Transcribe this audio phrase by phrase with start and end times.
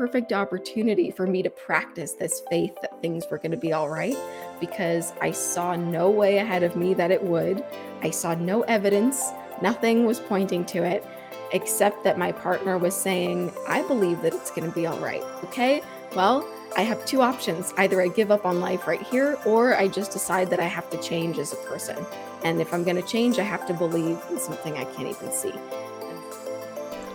[0.00, 3.90] perfect opportunity for me to practice this faith that things were going to be all
[3.90, 4.16] right
[4.58, 7.62] because I saw no way ahead of me that it would.
[8.00, 9.22] I saw no evidence,
[9.60, 11.04] nothing was pointing to it,
[11.52, 15.22] except that my partner was saying, I believe that it's going to be all right.
[15.44, 15.82] Okay,
[16.16, 16.48] well,
[16.78, 17.74] I have two options.
[17.76, 20.88] Either I give up on life right here, or I just decide that I have
[20.92, 22.06] to change as a person.
[22.42, 25.30] And if I'm going to change, I have to believe in something I can't even
[25.30, 25.52] see.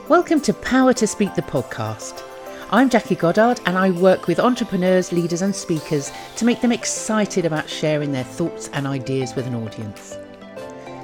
[0.07, 2.23] Welcome to Power to Speak the podcast.
[2.71, 7.45] I'm Jackie Goddard and I work with entrepreneurs, leaders, and speakers to make them excited
[7.45, 10.17] about sharing their thoughts and ideas with an audience.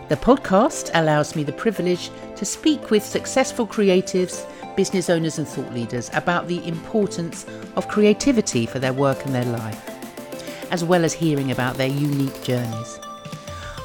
[0.10, 4.44] The podcast allows me the privilege to speak with successful creatives,
[4.76, 9.46] business owners, and thought leaders about the importance of creativity for their work and their
[9.46, 9.88] life,
[10.72, 13.00] as well as hearing about their unique journeys.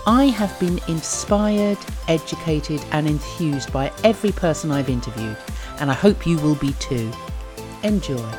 [0.07, 5.37] I have been inspired, educated, and enthused by every person I've interviewed,
[5.79, 7.13] and I hope you will be too.
[7.87, 8.33] Enjoy.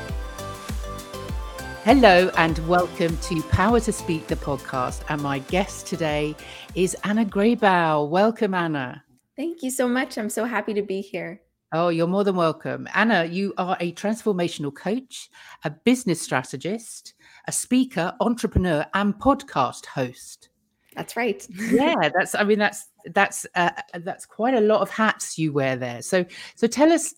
[1.86, 5.04] Hello, and welcome to Power to Speak, the podcast.
[5.08, 6.36] And my guest today
[6.76, 8.10] is Anna Graybow.
[8.10, 9.06] Welcome, Anna.
[9.38, 10.18] Thank you so much.
[10.18, 11.40] I'm so happy to be here.
[11.72, 12.90] Oh, you're more than welcome.
[12.94, 15.30] Anna, you are a transformational coach,
[15.64, 17.14] a business strategist,
[17.48, 20.50] a speaker, entrepreneur, and podcast host.
[20.94, 21.48] That's right.
[21.72, 22.36] yeah, that's.
[22.36, 26.02] I mean, that's that's uh, that's quite a lot of hats you wear there.
[26.02, 26.26] So
[26.56, 27.14] so tell us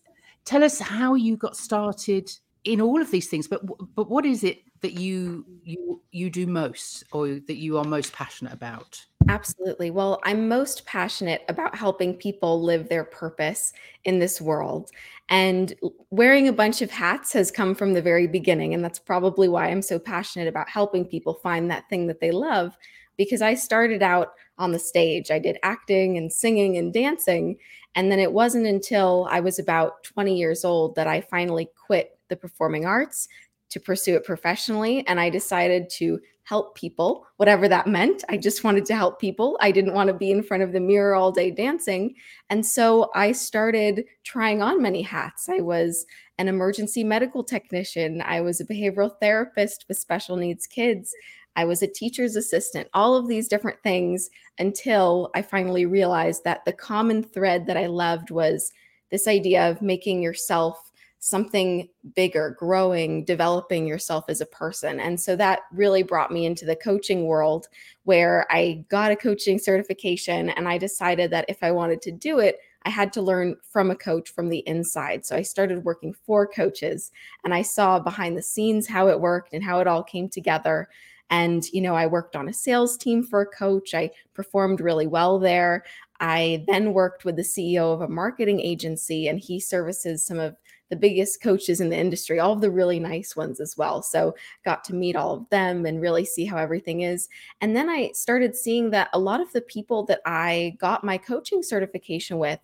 [0.49, 2.31] tell us how you got started
[2.63, 3.47] in all of these things.
[3.47, 3.61] But
[3.95, 8.13] but what is it that you you you do most, or that you are most
[8.13, 9.05] passionate about?
[9.27, 9.91] Absolutely.
[9.91, 13.73] Well, I'm most passionate about helping people live their purpose
[14.05, 14.89] in this world.
[15.29, 15.75] And
[16.09, 18.73] wearing a bunch of hats has come from the very beginning.
[18.73, 22.31] And that's probably why I'm so passionate about helping people find that thing that they
[22.31, 22.75] love
[23.17, 25.29] because I started out on the stage.
[25.29, 27.57] I did acting and singing and dancing.
[27.95, 32.17] And then it wasn't until I was about 20 years old that I finally quit
[32.29, 33.27] the performing arts
[33.69, 35.05] to pursue it professionally.
[35.07, 38.23] And I decided to help people, whatever that meant.
[38.27, 39.55] I just wanted to help people.
[39.61, 42.15] I didn't want to be in front of the mirror all day dancing.
[42.49, 45.47] And so I started trying on many hats.
[45.47, 46.07] I was
[46.39, 51.13] an emergency medical technician, I was a behavioral therapist with special needs kids.
[51.59, 56.63] I was a teacher's assistant, all of these different things until I finally realized that
[56.63, 58.71] the common thread that I loved was
[59.11, 65.01] this idea of making yourself something bigger, growing, developing yourself as a person.
[65.01, 67.67] And so that really brought me into the coaching world
[68.05, 72.39] where I got a coaching certification and I decided that if I wanted to do
[72.39, 75.25] it, I had to learn from a coach from the inside.
[75.25, 77.11] So I started working for coaches
[77.43, 80.87] and I saw behind the scenes how it worked and how it all came together.
[81.29, 83.93] And, you know, I worked on a sales team for a coach.
[83.93, 85.83] I performed really well there.
[86.19, 90.55] I then worked with the CEO of a marketing agency, and he services some of
[90.89, 94.01] the biggest coaches in the industry, all of the really nice ones as well.
[94.01, 94.35] So
[94.65, 97.29] got to meet all of them and really see how everything is.
[97.61, 101.17] And then I started seeing that a lot of the people that I got my
[101.17, 102.59] coaching certification with,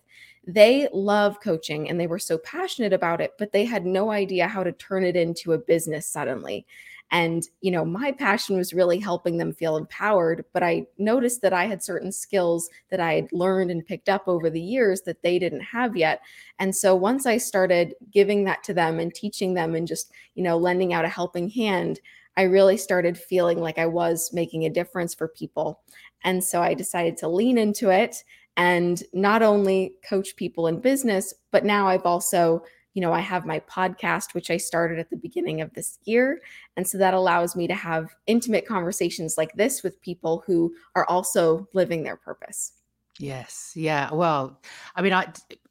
[0.46, 4.46] they love coaching and they were so passionate about it, but they had no idea
[4.46, 6.66] how to turn it into a business suddenly.
[7.12, 10.44] And, you know, my passion was really helping them feel empowered.
[10.52, 14.26] But I noticed that I had certain skills that I had learned and picked up
[14.26, 16.20] over the years that they didn't have yet.
[16.58, 20.42] And so once I started giving that to them and teaching them and just, you
[20.42, 22.00] know, lending out a helping hand,
[22.36, 25.80] I really started feeling like I was making a difference for people.
[26.24, 28.24] And so I decided to lean into it
[28.56, 32.62] and not only coach people in business, but now I've also
[32.96, 36.40] you know, I have my podcast, which I started at the beginning of this year.
[36.78, 41.04] And so that allows me to have intimate conversations like this with people who are
[41.04, 42.72] also living their purpose.
[43.18, 43.72] Yes.
[43.76, 44.10] Yeah.
[44.14, 44.62] Well,
[44.94, 45.26] I mean, I,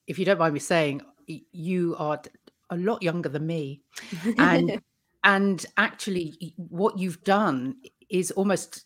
[0.05, 2.21] if you don't mind me saying, you are
[2.69, 3.81] a lot younger than me.
[4.37, 4.79] And,
[5.23, 7.77] and actually, what you've done
[8.07, 8.85] is almost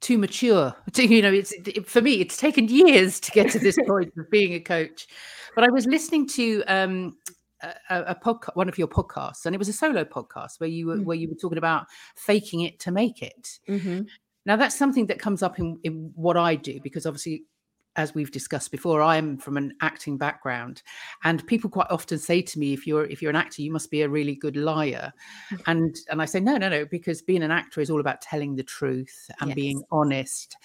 [0.00, 3.78] too mature you know it's it, for me it's taken years to get to this
[3.86, 5.06] point of being a coach
[5.54, 7.16] but i was listening to um
[7.90, 10.86] a, a podcast, one of your podcasts, and it was a solo podcast where you
[10.86, 11.04] were mm-hmm.
[11.04, 13.58] where you were talking about faking it to make it.
[13.68, 14.02] Mm-hmm.
[14.46, 17.44] Now that's something that comes up in, in what I do because obviously,
[17.96, 20.82] as we've discussed before, I am from an acting background,
[21.22, 23.90] and people quite often say to me, "If you're if you're an actor, you must
[23.90, 25.12] be a really good liar,"
[25.52, 25.60] mm.
[25.66, 28.56] and and I say, "No, no, no," because being an actor is all about telling
[28.56, 29.54] the truth and yes.
[29.54, 30.56] being honest.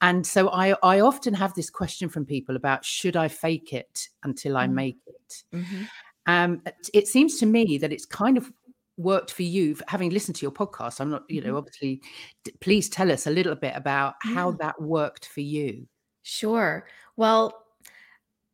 [0.00, 4.08] And so I, I often have this question from people about should I fake it
[4.22, 4.72] until I mm.
[4.72, 5.44] make it?
[5.54, 5.82] Mm-hmm.
[6.26, 6.62] Um,
[6.92, 8.50] it seems to me that it's kind of
[8.98, 11.58] worked for you having listened to your podcast i'm not you know mm-hmm.
[11.58, 12.00] obviously
[12.62, 14.56] please tell us a little bit about how yeah.
[14.58, 15.86] that worked for you
[16.22, 16.86] sure
[17.16, 17.62] well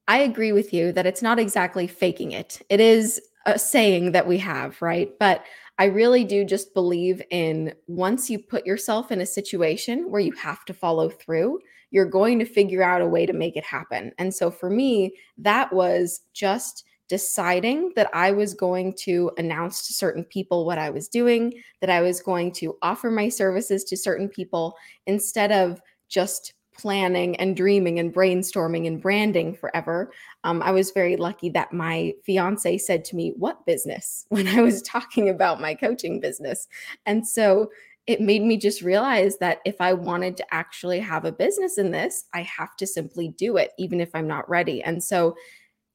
[0.08, 4.26] i agree with you that it's not exactly faking it it is a saying that
[4.26, 5.10] we have, right?
[5.18, 5.44] But
[5.78, 10.32] I really do just believe in once you put yourself in a situation where you
[10.32, 11.58] have to follow through,
[11.90, 14.12] you're going to figure out a way to make it happen.
[14.18, 19.92] And so for me, that was just deciding that I was going to announce to
[19.92, 23.98] certain people what I was doing, that I was going to offer my services to
[23.98, 24.74] certain people
[25.06, 25.78] instead of
[26.08, 30.10] just planning and dreaming and brainstorming and branding forever.
[30.42, 34.24] Um, I was very lucky that my fiance said to me, What business?
[34.30, 36.66] when I was talking about my coaching business.
[37.04, 37.68] And so
[38.06, 41.90] it made me just realize that if I wanted to actually have a business in
[41.90, 44.82] this, I have to simply do it, even if I'm not ready.
[44.82, 45.36] And so,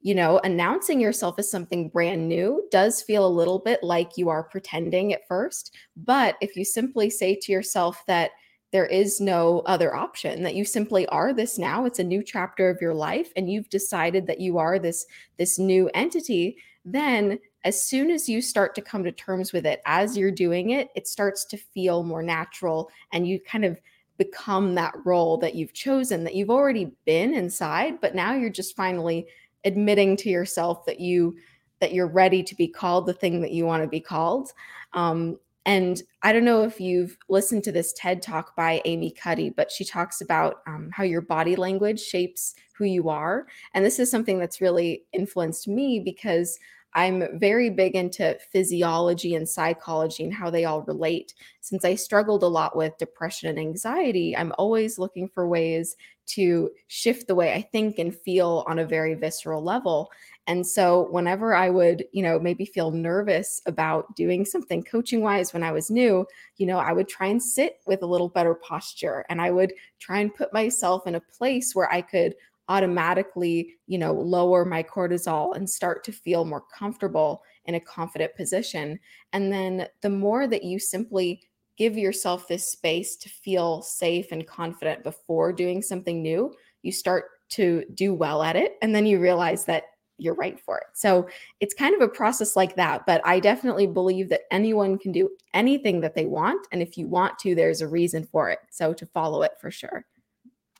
[0.07, 4.29] you know, announcing yourself as something brand new does feel a little bit like you
[4.29, 5.75] are pretending at first.
[5.97, 8.31] But if you simply say to yourself that,
[8.71, 12.69] there is no other option that you simply are this now it's a new chapter
[12.69, 15.05] of your life and you've decided that you are this
[15.37, 19.81] this new entity then as soon as you start to come to terms with it
[19.85, 23.79] as you're doing it it starts to feel more natural and you kind of
[24.17, 28.75] become that role that you've chosen that you've already been inside but now you're just
[28.75, 29.25] finally
[29.67, 31.35] admitting to yourself that you
[31.79, 34.51] that you're ready to be called the thing that you want to be called
[34.93, 35.37] um,
[35.67, 39.69] and I don't know if you've listened to this TED talk by Amy Cuddy, but
[39.69, 43.47] she talks about um, how your body language shapes who you are.
[43.73, 46.57] And this is something that's really influenced me because
[46.93, 51.33] I'm very big into physiology and psychology and how they all relate.
[51.61, 55.95] Since I struggled a lot with depression and anxiety, I'm always looking for ways
[56.27, 60.11] to shift the way I think and feel on a very visceral level.
[60.47, 65.53] And so whenever I would, you know, maybe feel nervous about doing something coaching wise
[65.53, 66.25] when I was new,
[66.57, 69.73] you know, I would try and sit with a little better posture and I would
[69.99, 72.35] try and put myself in a place where I could
[72.69, 78.35] automatically, you know, lower my cortisol and start to feel more comfortable in a confident
[78.35, 78.99] position.
[79.33, 81.41] And then the more that you simply
[81.77, 87.25] give yourself this space to feel safe and confident before doing something new, you start
[87.49, 88.77] to do well at it.
[88.81, 89.83] And then you realize that
[90.17, 90.87] you're right for it.
[90.93, 91.29] So
[91.59, 93.05] it's kind of a process like that.
[93.05, 96.67] But I definitely believe that anyone can do anything that they want.
[96.71, 98.59] And if you want to, there's a reason for it.
[98.71, 100.05] So to follow it for sure.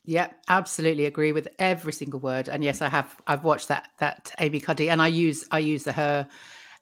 [0.07, 2.47] Yeah, absolutely agree with every single word.
[2.47, 5.83] And yes, I have I've watched that that Amy Cuddy and I use I use
[5.83, 6.25] the her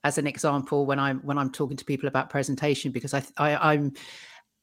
[0.04, 3.74] as an example when I'm when I'm talking to people about presentation because I, I
[3.74, 3.94] I'm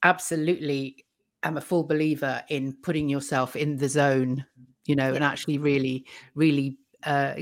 [0.05, 1.05] absolutely
[1.43, 4.47] am a full believer in putting yourself in the zone
[4.87, 5.17] you know yeah.
[5.17, 6.07] and actually really
[6.37, 7.35] really uh,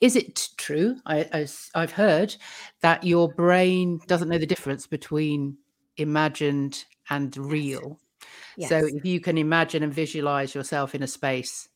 [0.00, 0.96] is it true?
[1.04, 2.34] I I, have heard
[2.80, 5.58] that your brain doesn't know the difference between
[5.98, 8.00] imagined and real.
[8.56, 8.68] Yes.
[8.68, 11.68] So if you can imagine and visualize yourself in a space,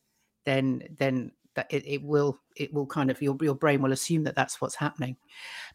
[0.45, 4.23] then then that it, it will it will kind of your your brain will assume
[4.23, 5.17] that that's what's happening.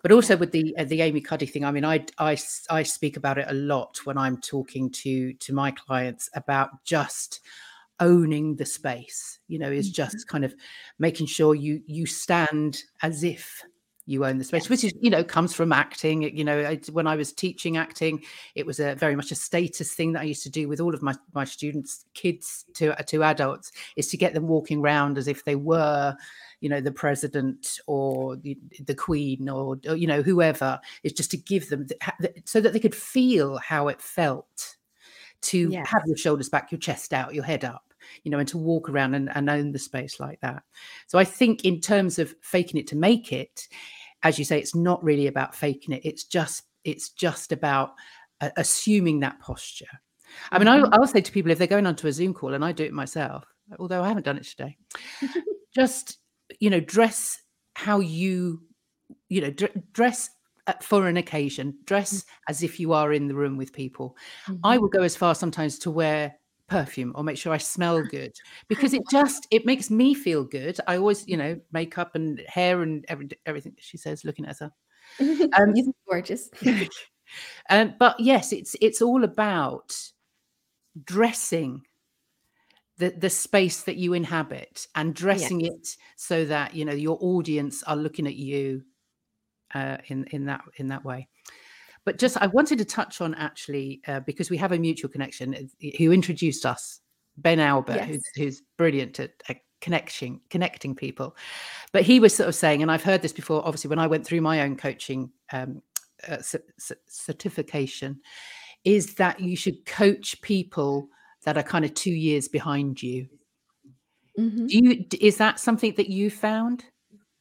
[0.02, 2.36] But also with the uh, the Amy Cuddy thing, I mean, I I
[2.70, 7.40] I speak about it a lot when I'm talking to to my clients about just
[7.98, 9.94] owning the space you know is mm-hmm.
[9.94, 10.54] just kind of
[10.98, 13.62] making sure you you stand as if
[14.06, 16.22] you own the space which is you know comes from acting.
[16.22, 18.22] You know I, when i was teaching acting
[18.54, 20.94] it was a very much a status thing that i used to do with all
[20.94, 25.28] of my my students kids to to adults is to get them walking around as
[25.28, 26.16] if they were
[26.60, 30.80] you know the president or the, the queen or, or, you know whoever.
[31.02, 34.76] Is just to give them the, so that they could feel how it felt
[35.42, 35.86] to yes.
[35.88, 37.85] have your shoulders back your chest out your head up
[38.22, 40.62] you know, and to walk around and, and own the space like that.
[41.06, 43.68] So I think in terms of faking it to make it,
[44.22, 46.04] as you say, it's not really about faking it.
[46.04, 47.94] It's just it's just about
[48.40, 49.86] uh, assuming that posture.
[50.50, 50.92] I mean, mm-hmm.
[50.92, 52.84] I, I'll say to people if they're going onto a Zoom call, and I do
[52.84, 53.44] it myself,
[53.78, 54.76] although I haven't done it today,
[55.74, 56.18] just
[56.60, 57.40] you know, dress
[57.74, 58.62] how you,
[59.28, 60.30] you know, d- dress
[60.80, 62.50] for an occasion, dress mm-hmm.
[62.50, 64.16] as if you are in the room with people.
[64.48, 64.64] Mm-hmm.
[64.64, 66.36] I will go as far sometimes to wear
[66.68, 68.32] perfume or make sure I smell good
[68.68, 70.78] because it just it makes me feel good.
[70.86, 73.74] I always, you know, makeup and hair and every, everything.
[73.78, 74.72] She says, looking at her,
[75.20, 76.50] um, You're gorgeous.
[77.70, 79.96] um, but yes, it's it's all about
[81.04, 81.82] dressing
[82.98, 85.72] the the space that you inhabit and dressing yes.
[85.72, 88.82] it so that you know your audience are looking at you
[89.74, 91.28] uh, in in that in that way.
[92.06, 95.54] But just, I wanted to touch on actually, uh, because we have a mutual connection
[95.54, 97.00] uh, who introduced us,
[97.36, 98.08] Ben Albert, yes.
[98.08, 101.36] who's, who's brilliant at, at connection, connecting people.
[101.92, 104.24] But he was sort of saying, and I've heard this before, obviously, when I went
[104.24, 105.82] through my own coaching um,
[106.28, 108.20] uh, c- c- certification,
[108.84, 111.08] is that you should coach people
[111.42, 113.26] that are kind of two years behind you.
[114.38, 114.66] Mm-hmm.
[114.66, 116.84] Do you is that something that you found?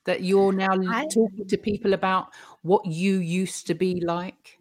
[0.05, 2.29] that you're now I talking to people about
[2.62, 4.54] what you used to be like?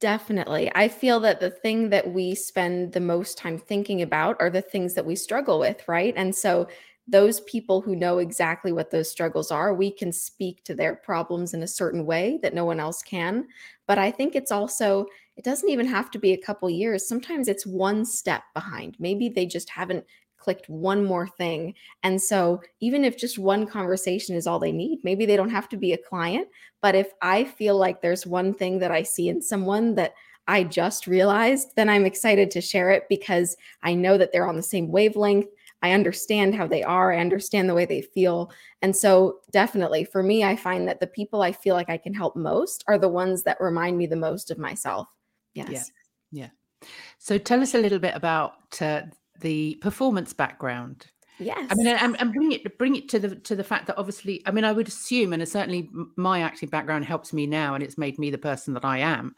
[0.00, 0.70] Definitely.
[0.76, 4.62] I feel that the thing that we spend the most time thinking about are the
[4.62, 6.14] things that we struggle with, right?
[6.16, 6.68] And so
[7.08, 11.52] those people who know exactly what those struggles are, we can speak to their problems
[11.52, 13.48] in a certain way that no one else can.
[13.88, 17.08] But I think it's also, it doesn't even have to be a couple years.
[17.08, 18.94] Sometimes it's one step behind.
[19.00, 20.04] Maybe they just haven't
[20.38, 21.74] clicked one more thing.
[22.02, 25.68] And so, even if just one conversation is all they need, maybe they don't have
[25.70, 26.48] to be a client.
[26.80, 30.14] But if I feel like there's one thing that I see in someone that
[30.46, 34.56] I just realized, then I'm excited to share it because I know that they're on
[34.56, 35.48] the same wavelength.
[35.82, 38.50] I understand how they are, I understand the way they feel.
[38.82, 42.14] And so, definitely for me, I find that the people I feel like I can
[42.14, 45.08] help most are the ones that remind me the most of myself.
[45.54, 45.70] Yes.
[45.70, 45.82] Yeah.
[46.30, 46.50] Yeah.
[47.18, 49.02] So tell us a little bit about uh,
[49.40, 51.06] the performance background.
[51.38, 51.68] Yes.
[51.70, 54.42] I mean, and, and bring it bring it to the to the fact that obviously,
[54.44, 57.98] I mean, I would assume, and certainly my acting background helps me now, and it's
[57.98, 59.34] made me the person that I am.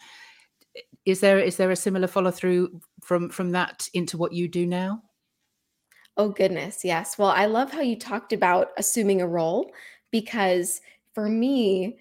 [1.05, 4.67] Is there is there a similar follow through from from that into what you do
[4.67, 5.03] now?
[6.17, 7.19] Oh goodness, yes.
[7.19, 9.71] Well, I love how you talked about assuming a role
[10.11, 10.81] because
[11.15, 11.99] for me,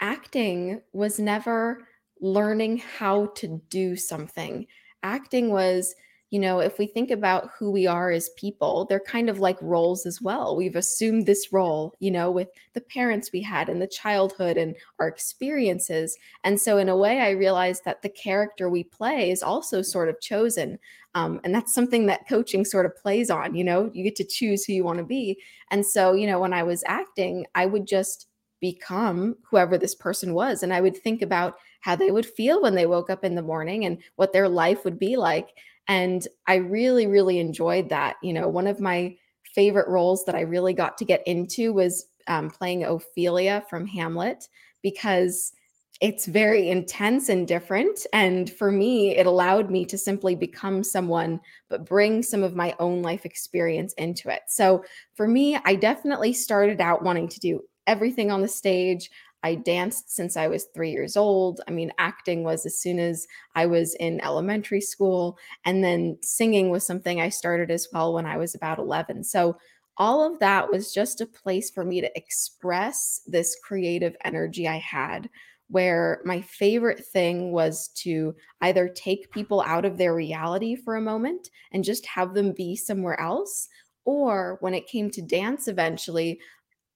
[0.00, 1.86] acting was never
[2.20, 4.66] learning how to do something.
[5.02, 5.94] Acting was
[6.30, 9.56] you know, if we think about who we are as people, they're kind of like
[9.62, 10.56] roles as well.
[10.56, 14.74] We've assumed this role, you know, with the parents we had and the childhood and
[14.98, 16.16] our experiences.
[16.42, 20.08] And so, in a way, I realized that the character we play is also sort
[20.08, 20.78] of chosen.
[21.14, 24.24] Um, and that's something that coaching sort of plays on, you know, you get to
[24.24, 25.40] choose who you want to be.
[25.70, 28.26] And so, you know, when I was acting, I would just
[28.60, 30.62] become whoever this person was.
[30.62, 33.42] And I would think about how they would feel when they woke up in the
[33.42, 35.50] morning and what their life would be like.
[35.88, 38.16] And I really, really enjoyed that.
[38.22, 39.16] You know, one of my
[39.54, 44.48] favorite roles that I really got to get into was um, playing Ophelia from Hamlet
[44.82, 45.52] because
[46.00, 48.06] it's very intense and different.
[48.12, 51.40] And for me, it allowed me to simply become someone,
[51.70, 54.42] but bring some of my own life experience into it.
[54.48, 59.10] So for me, I definitely started out wanting to do everything on the stage.
[59.46, 61.60] I danced since I was three years old.
[61.68, 65.38] I mean, acting was as soon as I was in elementary school.
[65.64, 69.22] And then singing was something I started as well when I was about 11.
[69.22, 69.56] So
[69.98, 74.78] all of that was just a place for me to express this creative energy I
[74.78, 75.30] had.
[75.68, 81.00] Where my favorite thing was to either take people out of their reality for a
[81.00, 83.68] moment and just have them be somewhere else,
[84.04, 86.40] or when it came to dance eventually,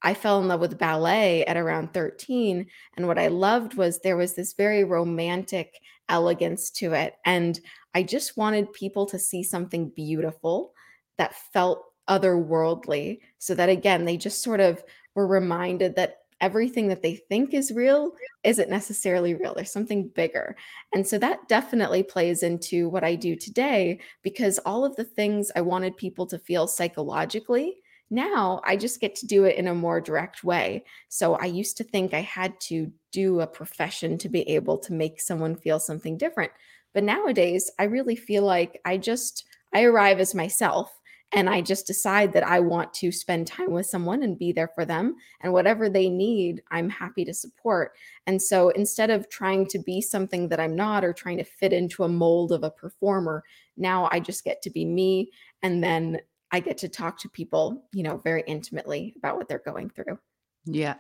[0.03, 2.67] I fell in love with ballet at around 13.
[2.97, 7.15] And what I loved was there was this very romantic elegance to it.
[7.25, 7.61] And
[7.95, 10.73] I just wanted people to see something beautiful
[11.19, 13.21] that felt otherworldly.
[13.39, 14.83] So that again, they just sort of
[15.15, 18.13] were reminded that everything that they think is real
[18.45, 19.55] isn't necessarily real.
[19.55, 20.57] There's something bigger.
[20.95, 25.51] And so that definitely plays into what I do today because all of the things
[25.55, 27.80] I wanted people to feel psychologically
[28.11, 30.85] now I just get to do it in a more direct way.
[31.09, 34.93] So I used to think I had to do a profession to be able to
[34.93, 36.53] make someone feel something different.
[36.93, 40.93] But nowadays, I really feel like I just I arrive as myself
[41.33, 44.71] and I just decide that I want to spend time with someone and be there
[44.75, 47.93] for them and whatever they need, I'm happy to support.
[48.27, 51.73] And so instead of trying to be something that I'm not or trying to fit
[51.73, 53.45] into a mold of a performer,
[53.77, 55.31] now I just get to be me
[55.63, 56.19] and then
[56.53, 60.19] I get to talk to people, you know, very intimately about what they're going through.
[60.65, 60.95] Yeah.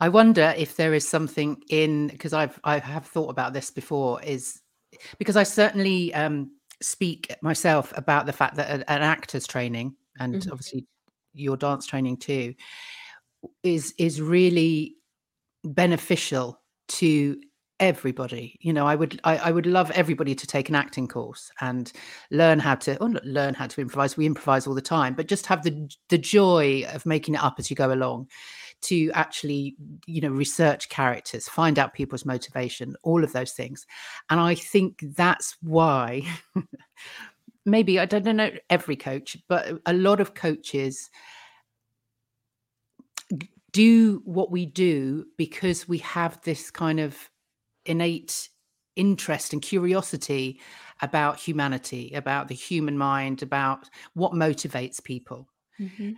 [0.00, 4.22] I wonder if there is something in because I've I have thought about this before
[4.22, 4.60] is
[5.18, 10.34] because I certainly um speak myself about the fact that an, an actor's training and
[10.34, 10.50] mm-hmm.
[10.50, 10.86] obviously
[11.32, 12.54] your dance training too
[13.62, 14.96] is is really
[15.64, 17.40] beneficial to
[17.82, 18.56] everybody.
[18.60, 21.92] You know i would I, I, would love everybody to take an acting course and
[22.30, 25.64] learn how to learn how to improvise we improvise all the time but just have
[25.64, 28.28] the the joy of making it up as you go along
[28.82, 29.74] to actually
[30.06, 33.84] you know research characters find out people's motivation all of those things.
[34.30, 36.22] And i think that's why
[37.66, 41.10] maybe i don't know every coach but a lot of coaches
[43.72, 47.30] do what we do because we have this kind of
[47.86, 48.48] innate
[48.96, 50.60] interest and curiosity
[51.00, 55.48] about humanity, about the human mind, about what motivates people.
[55.80, 56.12] Mm-hmm.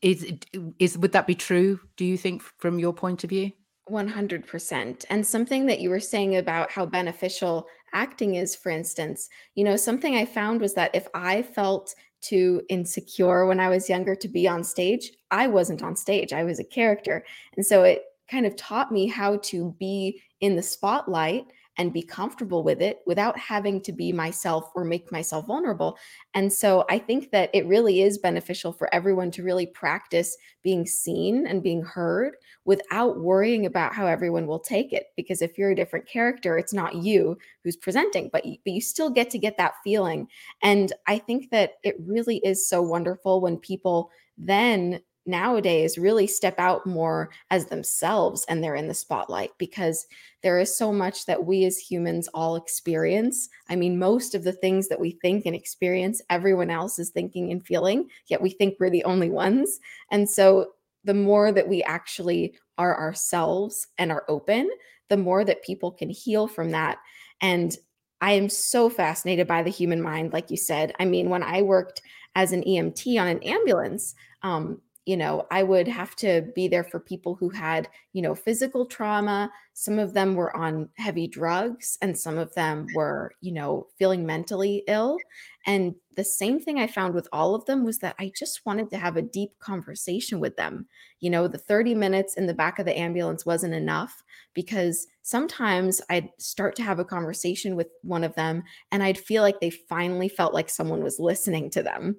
[0.00, 0.32] Is
[0.78, 1.80] is would that be true?
[1.96, 3.50] Do you think, from your point of view?
[3.90, 5.04] 100%.
[5.10, 9.76] And something that you were saying about how beneficial acting is, for instance, you know,
[9.76, 14.28] something I found was that if I felt too insecure when I was younger to
[14.28, 16.32] be on stage, I wasn't on stage.
[16.32, 17.24] I was a character.
[17.56, 21.46] And so it kind of taught me how to be in the spotlight
[21.78, 25.96] and be comfortable with it without having to be myself or make myself vulnerable.
[26.34, 30.86] And so I think that it really is beneficial for everyone to really practice being
[30.86, 32.34] seen and being heard
[32.66, 35.06] without worrying about how everyone will take it.
[35.16, 38.80] Because if you're a different character, it's not you who's presenting, but you, but you
[38.80, 40.28] still get to get that feeling.
[40.62, 46.58] And I think that it really is so wonderful when people then nowadays really step
[46.58, 50.06] out more as themselves and they're in the spotlight because
[50.42, 53.48] there is so much that we as humans all experience.
[53.68, 57.52] I mean, most of the things that we think and experience, everyone else is thinking
[57.52, 59.78] and feeling, yet we think we're the only ones.
[60.10, 60.72] And so
[61.04, 64.70] the more that we actually are ourselves and are open,
[65.08, 66.98] the more that people can heal from that.
[67.40, 67.76] And
[68.20, 70.94] I am so fascinated by the human mind, like you said.
[70.98, 72.02] I mean, when I worked
[72.34, 76.84] as an EMT on an ambulance, um, you know, I would have to be there
[76.84, 79.50] for people who had, you know, physical trauma.
[79.74, 84.24] Some of them were on heavy drugs and some of them were, you know, feeling
[84.24, 85.18] mentally ill.
[85.66, 88.90] And the same thing I found with all of them was that I just wanted
[88.90, 90.86] to have a deep conversation with them.
[91.20, 94.22] You know, the 30 minutes in the back of the ambulance wasn't enough
[94.54, 99.42] because sometimes I'd start to have a conversation with one of them and I'd feel
[99.42, 102.16] like they finally felt like someone was listening to them.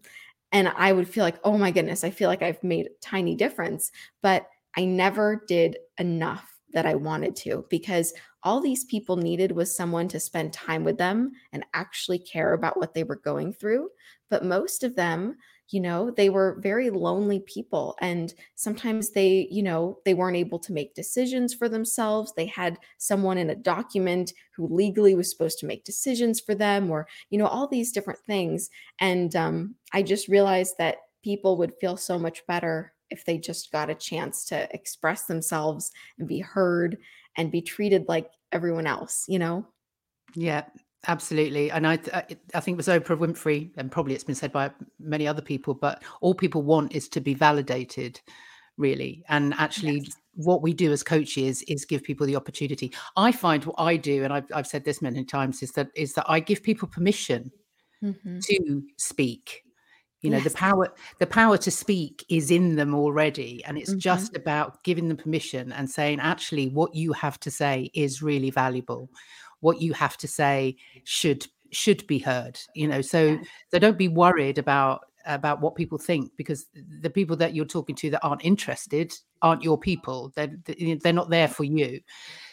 [0.53, 3.35] And I would feel like, oh my goodness, I feel like I've made a tiny
[3.35, 3.91] difference.
[4.21, 9.75] But I never did enough that I wanted to because all these people needed was
[9.75, 13.89] someone to spend time with them and actually care about what they were going through.
[14.29, 15.37] But most of them
[15.69, 20.59] you know they were very lonely people and sometimes they you know they weren't able
[20.59, 22.33] to make decisions for themselves.
[22.35, 26.91] They had someone in a document who legally was supposed to make decisions for them
[26.91, 31.73] or you know all these different things and um, i just realized that people would
[31.79, 36.39] feel so much better if they just got a chance to express themselves and be
[36.39, 36.97] heard
[37.37, 39.67] and be treated like everyone else you know?
[40.35, 40.65] Yeah
[41.05, 41.99] Absolutely, and I
[42.53, 45.73] I think it was Oprah Winfrey, and probably it's been said by many other people,
[45.73, 48.21] but all people want is to be validated,
[48.77, 49.25] really.
[49.27, 50.15] And actually, yes.
[50.35, 52.93] what we do as coaches is give people the opportunity.
[53.17, 56.13] I find what I do, and I've I've said this many times, is that is
[56.13, 57.51] that I give people permission
[58.01, 58.39] mm-hmm.
[58.39, 59.63] to speak.
[60.21, 60.53] You know, yes.
[60.53, 63.99] the power the power to speak is in them already, and it's mm-hmm.
[63.99, 68.51] just about giving them permission and saying, actually, what you have to say is really
[68.51, 69.09] valuable
[69.63, 73.37] what you have to say should should be heard you know so yeah.
[73.71, 76.65] so don't be worried about about what people think because
[76.99, 80.51] the people that you're talking to that aren't interested aren't your people they're
[81.01, 81.99] they're not there for you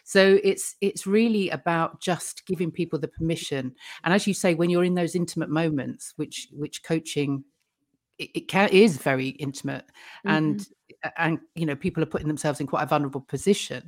[0.04, 4.70] so it's it's really about just giving people the permission and as you say when
[4.70, 7.44] you're in those intimate moments which which coaching
[8.18, 9.84] it, it can, is very intimate
[10.24, 10.30] mm-hmm.
[10.30, 10.66] and
[11.16, 13.82] and you know people are putting themselves in quite a vulnerable position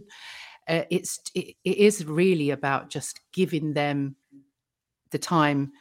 [0.69, 4.17] uh, it's it, it is really about just giving them
[5.11, 5.73] the time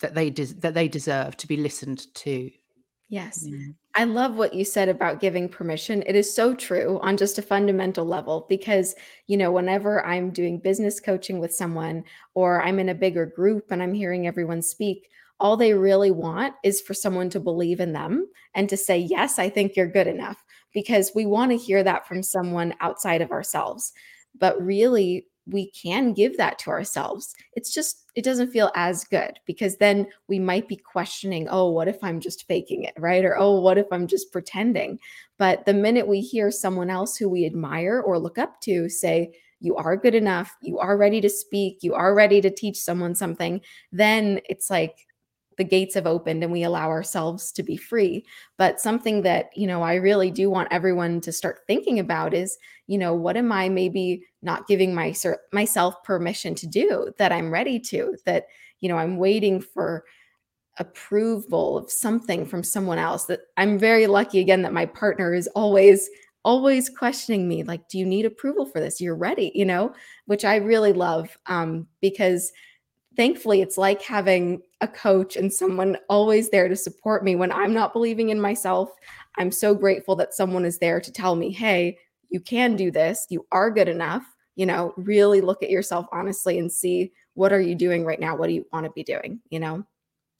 [0.00, 2.50] that they des- that they deserve to be listened to.
[3.08, 3.46] Yes.
[3.94, 6.02] I love what you said about giving permission.
[6.06, 8.94] It is so true on just a fundamental level because
[9.26, 13.70] you know whenever i'm doing business coaching with someone or i'm in a bigger group
[13.70, 15.08] and i'm hearing everyone speak
[15.42, 19.38] all they really want is for someone to believe in them and to say yes
[19.38, 23.30] i think you're good enough because we want to hear that from someone outside of
[23.30, 23.92] ourselves.
[24.38, 27.34] But really, we can give that to ourselves.
[27.54, 31.88] It's just, it doesn't feel as good because then we might be questioning, oh, what
[31.88, 33.24] if I'm just faking it, right?
[33.24, 34.98] Or, oh, what if I'm just pretending?
[35.38, 39.32] But the minute we hear someone else who we admire or look up to say,
[39.58, 43.14] you are good enough, you are ready to speak, you are ready to teach someone
[43.14, 43.60] something,
[43.92, 45.06] then it's like,
[45.56, 48.24] the gates have opened and we allow ourselves to be free.
[48.58, 52.58] But something that you know i really do want everyone to start thinking about is
[52.86, 55.14] you know what am i maybe not giving my
[55.52, 58.46] myself permission to do that i'm ready to that
[58.80, 60.04] you know i'm waiting for
[60.78, 65.48] approval of something from someone else that i'm very lucky again that my partner is
[65.48, 66.08] always
[66.44, 69.00] always questioning me like do you need approval for this?
[69.00, 69.94] You're ready you know
[70.26, 72.52] which i really love um because
[73.16, 77.72] thankfully it's like having a coach and someone always there to support me when I'm
[77.72, 78.90] not believing in myself.
[79.38, 83.26] I'm so grateful that someone is there to tell me, "Hey, you can do this.
[83.30, 84.24] You are good enough."
[84.56, 88.36] You know, really look at yourself honestly and see what are you doing right now?
[88.36, 89.84] What do you want to be doing, you know?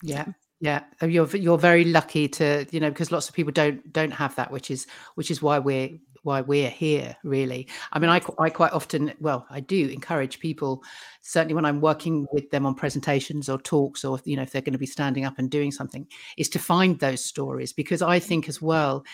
[0.02, 0.26] Yeah.
[0.60, 4.36] Yeah, you're you're very lucky to you know because lots of people don't don't have
[4.36, 7.68] that, which is which is why we're why we're here really.
[7.92, 10.82] I mean I, I quite often well i do encourage people
[11.20, 14.62] certainly when i'm working with them on presentations or talks or you know if they're
[14.62, 16.06] going to be standing up and doing something
[16.36, 17.72] is to find those stories.
[17.72, 19.04] Because i think as well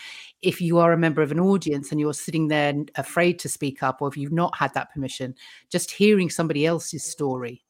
[0.41, 3.83] if you are a member of an audience and you're sitting there afraid to speak
[3.83, 5.35] up or if you've not had that permission
[5.69, 7.63] just hearing somebody else's story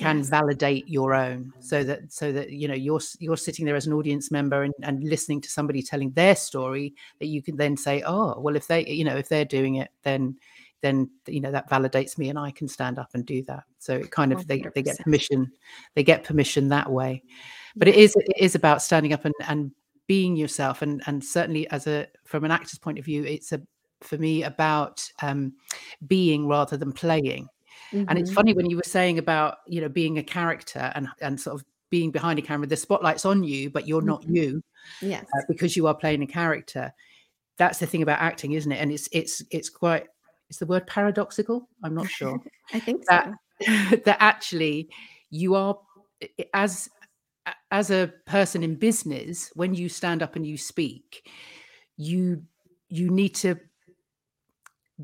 [0.00, 0.28] can yes.
[0.28, 3.92] validate your own so that so that you know you're you're sitting there as an
[3.92, 8.02] audience member and, and listening to somebody telling their story that you can then say
[8.06, 10.36] oh well if they you know if they're doing it then
[10.82, 13.64] then you know that validates me and I can stand up and do that.
[13.78, 15.50] So it kind of they, they get permission,
[15.94, 17.22] they get permission that way.
[17.76, 19.72] But it is it is about standing up and, and
[20.06, 23.60] being yourself and and certainly as a from an actor's point of view, it's a
[24.00, 25.52] for me about um,
[26.06, 27.48] being rather than playing.
[27.92, 28.04] Mm-hmm.
[28.08, 28.34] And it's mm-hmm.
[28.34, 31.64] funny when you were saying about you know being a character and and sort of
[31.90, 34.36] being behind a camera, the spotlight's on you, but you're not mm-hmm.
[34.36, 34.64] you,
[35.02, 36.92] yes, uh, because you are playing a character.
[37.56, 38.76] That's the thing about acting, isn't it?
[38.76, 40.06] And it's it's it's quite
[40.48, 41.68] is the word paradoxical?
[41.84, 42.40] I'm not sure.
[42.72, 43.96] I think that, so.
[44.04, 44.90] that actually
[45.30, 45.78] you are
[46.54, 46.88] as
[47.70, 51.28] as a person in business when you stand up and you speak
[51.96, 52.42] you
[52.88, 53.56] you need to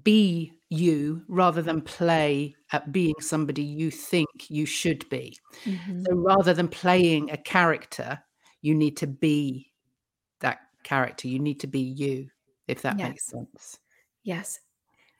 [0.02, 5.36] be you rather than play at being somebody you think you should be.
[5.64, 6.02] Mm-hmm.
[6.04, 8.18] So rather than playing a character,
[8.62, 9.70] you need to be
[10.40, 11.28] that character.
[11.28, 12.28] You need to be you,
[12.66, 13.08] if that yes.
[13.08, 13.78] makes sense.
[14.24, 14.58] Yes.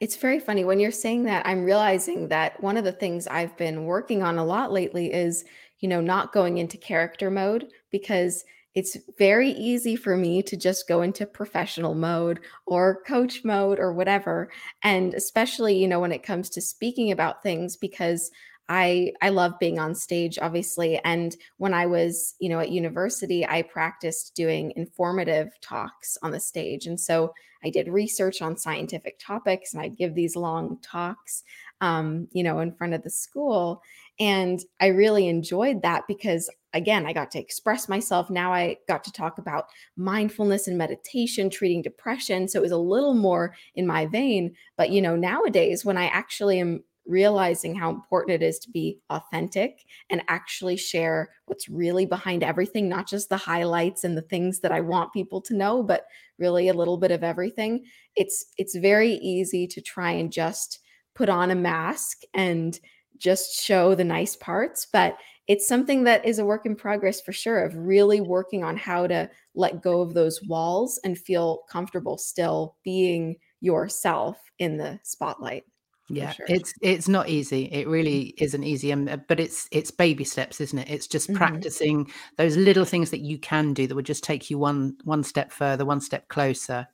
[0.01, 1.47] It's very funny when you're saying that.
[1.47, 5.45] I'm realizing that one of the things I've been working on a lot lately is,
[5.79, 8.45] you know, not going into character mode because
[8.77, 13.93] it's very easy for me to just go into professional mode or coach mode or
[13.93, 14.51] whatever
[14.85, 18.31] and especially you know when it comes to speaking about things because
[18.69, 23.47] I I love being on stage obviously and when I was you know at university
[23.47, 27.33] I practiced doing informative talks on the stage and so
[27.65, 31.43] I did research on scientific topics and I'd give these long talks
[31.81, 33.83] um, you know in front of the school
[34.19, 38.31] and I really enjoyed that because, again, I got to express myself.
[38.31, 42.49] Now I got to talk about mindfulness and meditation, treating depression.
[42.49, 44.55] So it was a little more in my vein.
[44.77, 48.99] But, you know, nowadays, when I actually am realizing how important it is to be
[49.11, 54.61] authentic and actually share what's really behind everything, not just the highlights and the things
[54.61, 56.07] that I want people to know, but
[56.39, 57.85] really a little bit of everything.
[58.17, 60.81] It's it's very easy to try and just
[61.15, 62.79] put on a mask and
[63.19, 65.17] just show the nice parts, but
[65.49, 69.07] it's something that is a work in progress for sure of really working on how
[69.07, 75.65] to let go of those walls and feel comfortable still being yourself in the spotlight
[76.09, 76.47] yeah sure.
[76.49, 78.45] it's it's not easy it really mm-hmm.
[78.45, 81.37] isn't easy um, uh, but it's it's baby steps isn't it it's just mm-hmm.
[81.37, 85.25] practicing those little things that you can do that would just take you one one
[85.25, 86.87] step further one step closer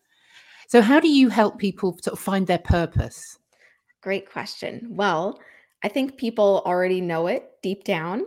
[0.69, 3.39] so how do you help people sort of find their purpose
[4.01, 5.39] great question well
[5.83, 8.25] I think people already know it deep down.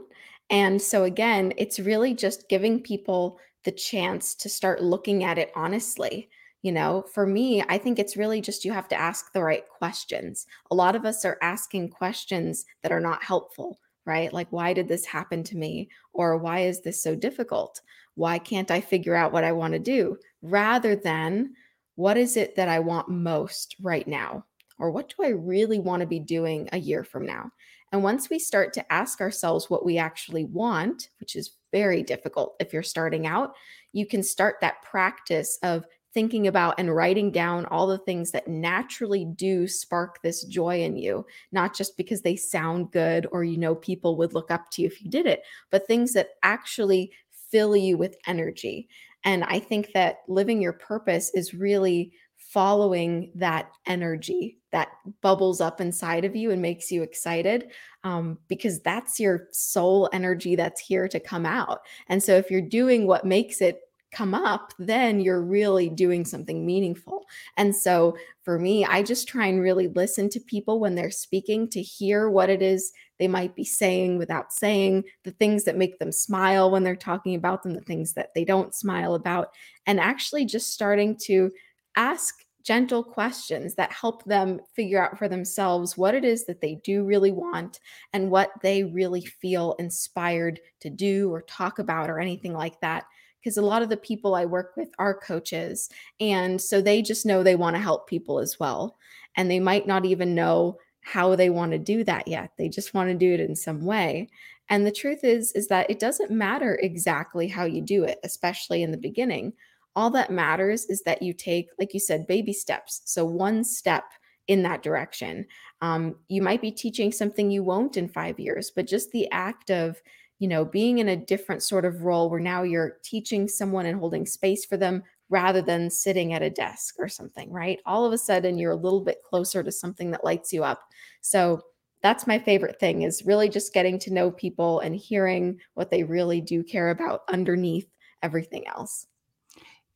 [0.49, 5.51] And so, again, it's really just giving people the chance to start looking at it
[5.55, 6.29] honestly.
[6.61, 9.67] You know, for me, I think it's really just you have to ask the right
[9.67, 10.47] questions.
[10.71, 14.33] A lot of us are asking questions that are not helpful, right?
[14.33, 15.89] Like, why did this happen to me?
[16.13, 17.81] Or why is this so difficult?
[18.15, 20.17] Why can't I figure out what I want to do?
[20.41, 21.53] Rather than,
[21.95, 24.45] what is it that I want most right now?
[24.77, 27.51] or what do I really want to be doing a year from now?
[27.95, 32.57] And once we start to ask ourselves what we actually want, which is very difficult
[32.59, 33.53] if you're starting out,
[33.93, 38.49] you can start that practice of thinking about and writing down all the things that
[38.49, 43.57] naturally do spark this joy in you, not just because they sound good or you
[43.57, 47.13] know people would look up to you if you did it, but things that actually
[47.49, 48.89] fill you with energy.
[49.23, 52.11] And I think that living your purpose is really
[52.55, 54.87] following that energy that
[55.21, 57.69] bubbles up inside of you and makes you excited
[58.05, 61.81] um, because that's your soul energy that's here to come out.
[62.07, 63.81] And so if you're doing what makes it
[64.13, 67.25] come up, then you're really doing something meaningful.
[67.57, 71.67] And so for me, I just try and really listen to people when they're speaking
[71.71, 75.99] to hear what it is they might be saying without saying, the things that make
[75.99, 79.49] them smile when they're talking about them, the things that they don't smile about,
[79.85, 81.51] and actually just starting to
[81.95, 86.75] ask gentle questions that help them figure out for themselves what it is that they
[86.83, 87.79] do really want
[88.11, 93.05] and what they really feel inspired to do or talk about or anything like that.
[93.39, 95.89] Because a lot of the people I work with are coaches.
[96.19, 98.97] And so they just know they want to help people as well.
[99.37, 102.49] And they might not even know how they want to do that yet.
[102.57, 104.29] They just want to do it in some way.
[104.69, 108.81] And the truth is is that it doesn't matter exactly how you do it, especially
[108.81, 109.53] in the beginning
[109.95, 113.01] all that matters is that you take, like you said, baby steps.
[113.05, 114.03] So one step
[114.47, 115.45] in that direction.
[115.81, 119.71] Um, you might be teaching something you won't in five years, but just the act
[119.71, 120.01] of,
[120.39, 123.99] you know, being in a different sort of role where now you're teaching someone and
[123.99, 127.79] holding space for them rather than sitting at a desk or something, right?
[127.85, 130.81] All of a sudden you're a little bit closer to something that lights you up.
[131.21, 131.61] So
[132.03, 136.03] that's my favorite thing is really just getting to know people and hearing what they
[136.03, 137.87] really do care about underneath
[138.21, 139.07] everything else.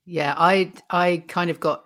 [0.09, 1.83] Yeah, I I kind of got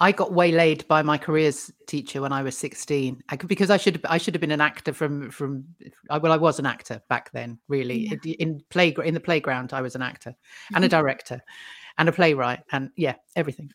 [0.00, 4.04] I got waylaid by my careers teacher when I was 16 I, because I should
[4.06, 5.64] I should have been an actor from from
[6.10, 8.08] well I was an actor back then really.
[8.24, 8.34] Yeah.
[8.40, 10.34] in play in the playground I was an actor
[10.74, 11.40] and a director
[11.96, 13.70] and a playwright and yeah everything.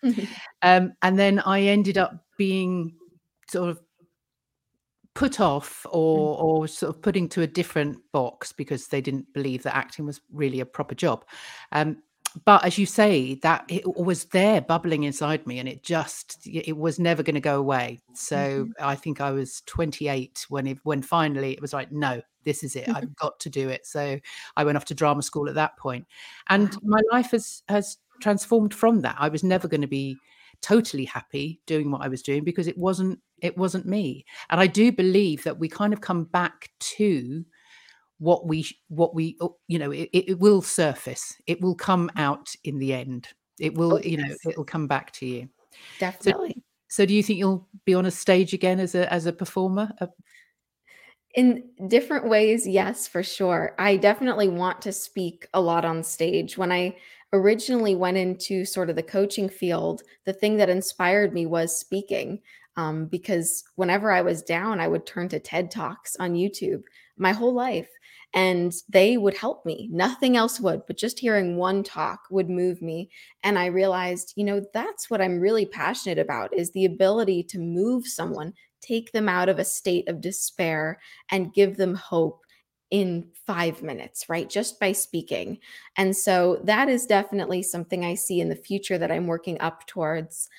[0.62, 2.96] Um, and then I ended up being
[3.50, 3.80] sort of
[5.15, 6.44] put off or mm.
[6.44, 10.20] or sort of put into a different box because they didn't believe that acting was
[10.34, 11.24] really a proper job.
[11.72, 12.04] Um,
[12.46, 16.78] but as you say that it was there bubbling inside me and it just it
[16.78, 18.00] was never going to go away.
[18.13, 18.72] So mm-hmm.
[18.80, 22.76] i think i was 28 when it when finally it was like no this is
[22.76, 22.86] it.
[22.86, 22.96] Mm-hmm.
[22.96, 23.86] i've got to do it.
[23.86, 24.20] So
[24.56, 26.06] i went off to drama school at that point.
[26.50, 29.15] And my life has has transformed from that.
[29.18, 30.18] I was never going to be
[30.62, 34.26] totally happy doing what i was doing because it wasn't it wasn't me.
[34.50, 37.46] And i do believe that we kind of come back to
[38.20, 41.36] what we what we oh, you know it, it will surface.
[41.48, 43.28] It will come out in the end.
[43.60, 45.50] It will oh, you know it will come back to you.
[46.00, 46.56] Definitely.
[46.90, 49.34] so, so, do you think you'll be on a stage again as a as a
[49.34, 49.92] performer?
[51.36, 53.76] In different ways yes for sure.
[53.80, 56.58] I definitely want to speak a lot on stage.
[56.58, 56.96] When i
[57.34, 62.40] originally went into sort of the coaching field the thing that inspired me was speaking
[62.76, 66.82] um, because whenever i was down i would turn to ted talks on youtube
[67.20, 67.90] my whole life
[68.34, 69.90] and they would help me.
[69.92, 73.10] Nothing else would, but just hearing one talk would move me.
[73.44, 77.60] And I realized, you know, that's what I'm really passionate about is the ability to
[77.60, 81.00] move someone, take them out of a state of despair
[81.32, 82.42] and give them hope
[82.92, 84.50] in five minutes, right?
[84.50, 85.60] Just by speaking.
[85.98, 89.86] And so that is definitely something I see in the future that I'm working up
[89.88, 90.50] towards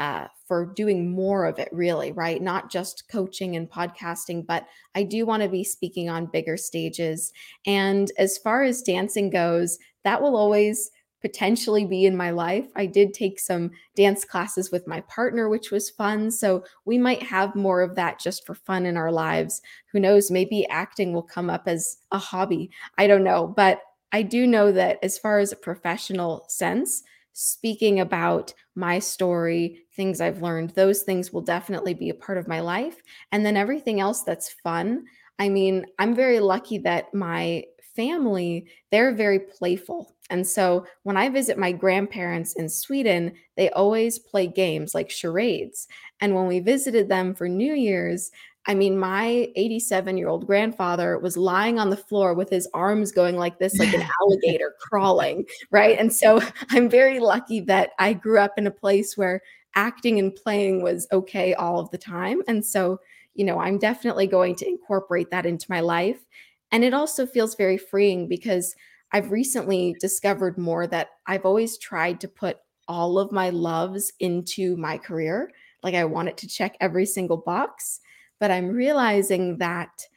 [0.00, 2.40] uh, for doing more of it, really, right?
[2.40, 7.32] Not just coaching and podcasting, but I do want to be speaking on bigger stages.
[7.66, 12.66] And as far as dancing goes, that will always potentially be in my life.
[12.74, 16.30] I did take some dance classes with my partner, which was fun.
[16.30, 19.60] So we might have more of that just for fun in our lives.
[19.92, 20.30] Who knows?
[20.30, 22.70] Maybe acting will come up as a hobby.
[22.96, 23.46] I don't know.
[23.46, 23.82] But
[24.12, 30.20] I do know that as far as a professional sense, speaking about my story, things
[30.20, 33.02] I've learned, those things will definitely be a part of my life.
[33.32, 35.04] And then everything else that's fun.
[35.38, 37.64] I mean, I'm very lucky that my
[37.96, 40.14] family, they're very playful.
[40.30, 45.88] And so when I visit my grandparents in Sweden, they always play games like charades.
[46.20, 48.30] And when we visited them for New Year's,
[48.66, 53.10] I mean, my 87 year old grandfather was lying on the floor with his arms
[53.10, 55.98] going like this, like an alligator crawling, right?
[55.98, 59.40] And so I'm very lucky that I grew up in a place where
[59.74, 62.42] acting and playing was okay all of the time.
[62.48, 63.00] And so,
[63.34, 66.24] you know, I'm definitely going to incorporate that into my life.
[66.72, 68.74] And it also feels very freeing because
[69.12, 74.76] I've recently discovered more that I've always tried to put all of my loves into
[74.76, 75.50] my career.
[75.82, 78.00] Like I want it to check every single box.
[78.40, 80.08] But I'm realizing that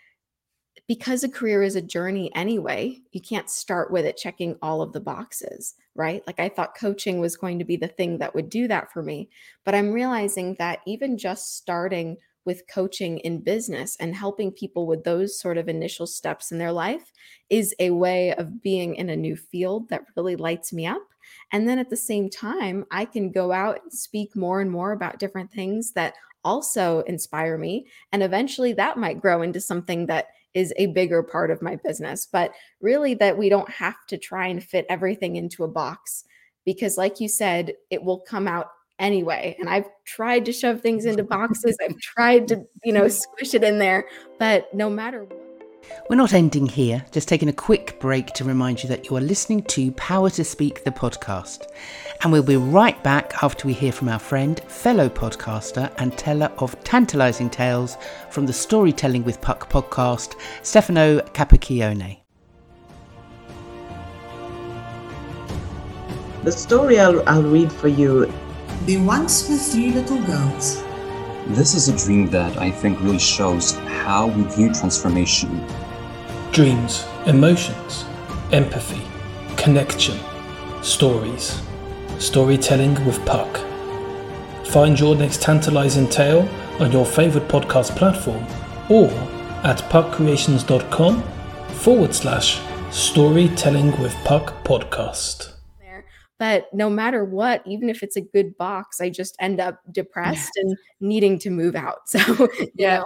[0.87, 4.91] because a career is a journey anyway, you can't start with it checking all of
[4.91, 6.25] the boxes, right?
[6.27, 9.01] Like I thought coaching was going to be the thing that would do that for
[9.01, 9.29] me.
[9.63, 15.05] But I'm realizing that even just starting with coaching in business and helping people with
[15.05, 17.11] those sort of initial steps in their life
[17.49, 21.07] is a way of being in a new field that really lights me up.
[21.53, 24.91] And then at the same time, I can go out and speak more and more
[24.91, 27.87] about different things that also inspire me.
[28.11, 32.27] And eventually that might grow into something that is a bigger part of my business.
[32.31, 32.51] But
[32.81, 36.25] really, that we don't have to try and fit everything into a box
[36.65, 38.67] because, like you said, it will come out
[38.99, 39.55] anyway.
[39.59, 43.63] And I've tried to shove things into boxes, I've tried to, you know, squish it
[43.63, 44.07] in there.
[44.39, 45.42] But no matter what,
[46.09, 49.21] we're not ending here, just taking a quick break to remind you that you are
[49.21, 51.67] listening to Power to Speak, the podcast.
[52.21, 56.51] And we'll be right back after we hear from our friend, fellow podcaster, and teller
[56.57, 57.97] of tantalising tales
[58.29, 62.19] from the Storytelling with Puck podcast, Stefano Capacchione.
[66.43, 68.31] The story I'll, I'll read for you.
[68.85, 70.83] There once were three little girls
[71.47, 75.65] this is a dream that I think really shows how we view transformation.
[76.51, 78.05] Dreams, emotions,
[78.51, 79.01] empathy,
[79.57, 80.19] connection,
[80.81, 81.61] stories.
[82.19, 83.59] Storytelling with Puck.
[84.67, 86.47] Find your next tantalizing tale
[86.79, 88.45] on your favorite podcast platform
[88.89, 89.09] or
[89.63, 91.23] at puckcreations.com
[91.69, 95.52] forward slash storytelling with puck podcast.
[96.43, 100.51] But no matter what, even if it's a good box, I just end up depressed
[100.57, 101.99] and needing to move out.
[102.05, 102.97] So, yeah.
[102.97, 103.05] Know.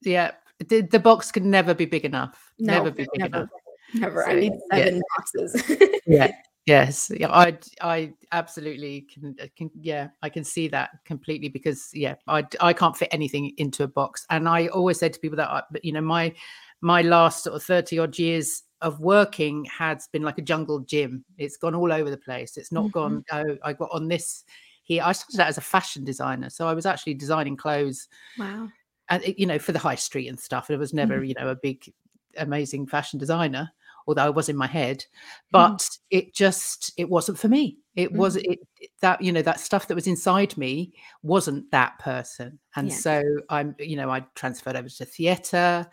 [0.00, 0.30] Yeah.
[0.66, 2.50] The, the box can never be big enough.
[2.58, 3.48] No, never be big never, enough.
[3.92, 4.22] Never.
[4.22, 5.00] So, I need seven yeah.
[5.18, 5.78] boxes.
[6.06, 6.32] yeah.
[6.66, 11.88] Yes, yeah, I I absolutely can, uh, can yeah, I can see that completely because
[11.94, 15.38] yeah, I I can't fit anything into a box, and I always say to people
[15.38, 16.34] that I, you know my
[16.82, 21.24] my last sort of thirty odd years of working has been like a jungle gym.
[21.36, 22.56] It's gone all over the place.
[22.56, 22.90] It's not mm-hmm.
[22.90, 23.24] gone.
[23.32, 24.44] Oh, I got on this
[24.82, 25.02] here.
[25.04, 28.08] I started out as a fashion designer, so I was actually designing clothes.
[28.38, 28.68] Wow.
[29.08, 30.70] And you know, for the high street and stuff.
[30.70, 31.24] It was never, mm-hmm.
[31.24, 31.92] you know, a big,
[32.36, 33.70] amazing fashion designer
[34.08, 35.52] although I was in my head, mm-hmm.
[35.52, 35.98] but mm.
[36.10, 37.76] it just it wasn't for me.
[37.94, 38.60] It was it
[39.02, 42.94] that you know that stuff that was inside me wasn't that person, and yeah.
[42.94, 45.86] so I'm you know I transferred over to theatre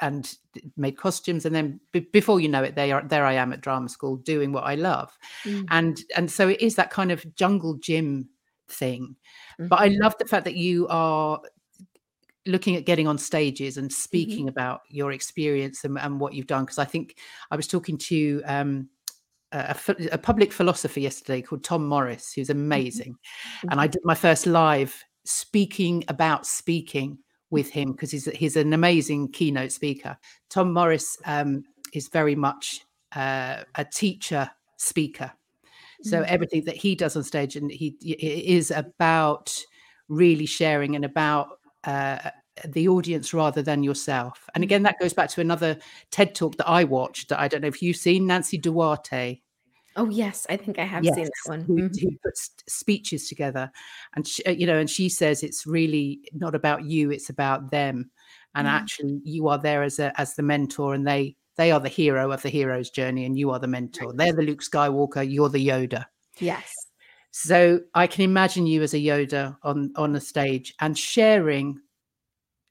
[0.00, 0.36] and
[0.76, 3.60] made costumes and then b- before you know it they are there i am at
[3.60, 5.64] drama school doing what i love mm.
[5.70, 8.28] and and so it is that kind of jungle gym
[8.68, 9.16] thing
[9.60, 9.68] mm-hmm.
[9.68, 10.02] but i mm-hmm.
[10.02, 11.40] love the fact that you are
[12.46, 14.00] looking at getting on stages and mm-hmm.
[14.00, 14.48] speaking mm-hmm.
[14.48, 17.16] about your experience and, and, what you've done because i think
[17.50, 18.88] i was talking to um,
[19.52, 19.76] a,
[20.12, 22.60] a, public philosopher yesterday called tom morris who's mm-hmm.
[22.60, 23.68] amazing mm-hmm.
[23.70, 27.18] and i did my first live speaking about speaking
[27.50, 30.16] with him because he's he's an amazing keynote speaker
[30.50, 32.80] tom morris um, is very much
[33.16, 35.32] uh, a teacher speaker
[36.02, 36.32] so mm-hmm.
[36.32, 39.56] everything that he does on stage and he, is about
[40.08, 42.30] really sharing and about uh,
[42.64, 44.48] the audience rather than yourself.
[44.54, 45.78] And again, that goes back to another
[46.10, 47.28] TED talk that I watched.
[47.28, 49.40] That I don't know if you've seen Nancy Duarte.
[49.98, 51.60] Oh yes, I think I have yes, seen that one.
[51.60, 52.08] Who, mm-hmm.
[52.08, 53.70] who, puts speeches together,
[54.14, 57.72] and she, uh, you know, and she says it's really not about you; it's about
[57.72, 58.10] them.
[58.54, 58.70] And mm.
[58.70, 62.30] actually, you are there as a as the mentor, and they they are the hero
[62.30, 64.12] of the hero's journey, and you are the mentor.
[64.14, 65.28] They're the Luke Skywalker.
[65.28, 66.04] You're the Yoda.
[66.38, 66.72] Yes.
[67.32, 71.80] So I can imagine you as a Yoda on on a stage and sharing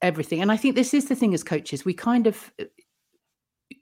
[0.02, 0.42] everything.
[0.42, 2.66] And I think this is the thing as coaches, we kind of uh,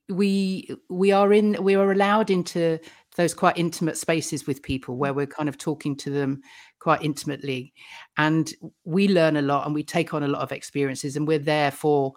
[0.10, 2.79] we we are in we are allowed into
[3.15, 5.17] those quite intimate spaces with people where mm.
[5.17, 6.41] we're kind of talking to them
[6.80, 7.73] quite intimately.
[8.17, 11.39] And we learn a lot and we take on a lot of experiences and we're
[11.39, 12.13] there for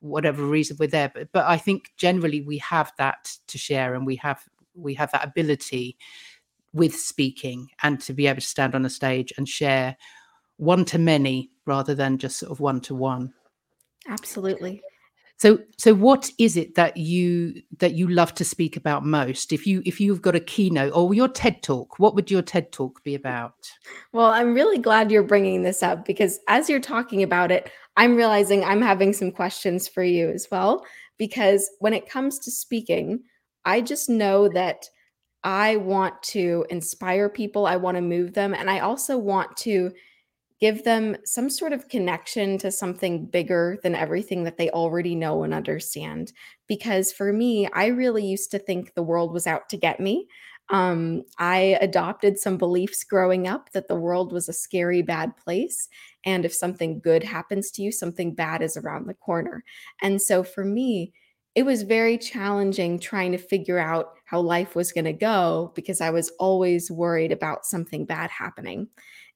[0.00, 1.10] whatever reason we're there.
[1.14, 4.42] But, but i think generally we have that to share and we have
[4.74, 5.96] we have that ability
[6.72, 9.96] with speaking and to be able to stand on a stage and share
[10.56, 13.32] one to many rather than just sort of one to one.
[14.08, 14.82] Absolutely
[15.40, 19.54] so so what is it that you that you love to speak about most?
[19.54, 22.72] If you if you've got a keynote or your ted talk what would your ted
[22.72, 23.54] talk be about?
[24.12, 28.16] Well i'm really glad you're bringing this up because as you're talking about it i'm
[28.16, 30.84] realizing i'm having some questions for you as well.
[31.16, 33.20] Because when it comes to speaking
[33.64, 34.84] i just know that
[35.42, 39.90] I want to inspire people, I want to move them, and I also want to
[40.60, 45.42] give them some sort of connection to something bigger than everything that they already know
[45.42, 46.32] and understand.
[46.68, 50.28] Because for me, I really used to think the world was out to get me.
[50.68, 55.88] Um, I adopted some beliefs growing up that the world was a scary, bad place.
[56.24, 59.64] And if something good happens to you, something bad is around the corner.
[60.00, 61.12] And so for me,
[61.56, 66.00] it was very challenging trying to figure out how life was going to go because
[66.00, 68.86] I was always worried about something bad happening.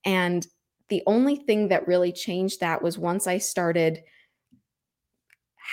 [0.05, 0.45] And
[0.89, 4.03] the only thing that really changed that was once I started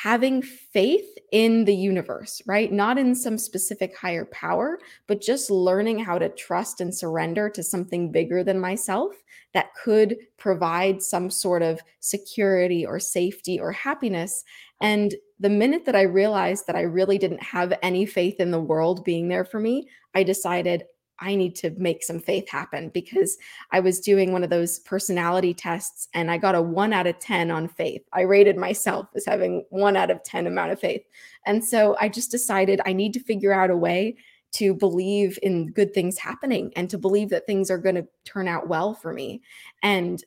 [0.02, 2.72] having faith in the universe, right?
[2.72, 7.62] Not in some specific higher power, but just learning how to trust and surrender to
[7.62, 9.22] something bigger than myself
[9.52, 14.44] that could provide some sort of security or safety or happiness.
[14.80, 18.60] And the minute that I realized that I really didn't have any faith in the
[18.60, 20.84] world being there for me, I decided
[21.22, 23.38] I need to make some faith happen because
[23.70, 27.18] I was doing one of those personality tests and I got a one out of
[27.20, 28.02] 10 on faith.
[28.12, 31.02] I rated myself as having one out of 10 amount of faith.
[31.46, 34.16] And so I just decided I need to figure out a way
[34.52, 38.48] to believe in good things happening and to believe that things are going to turn
[38.48, 39.40] out well for me.
[39.82, 40.22] And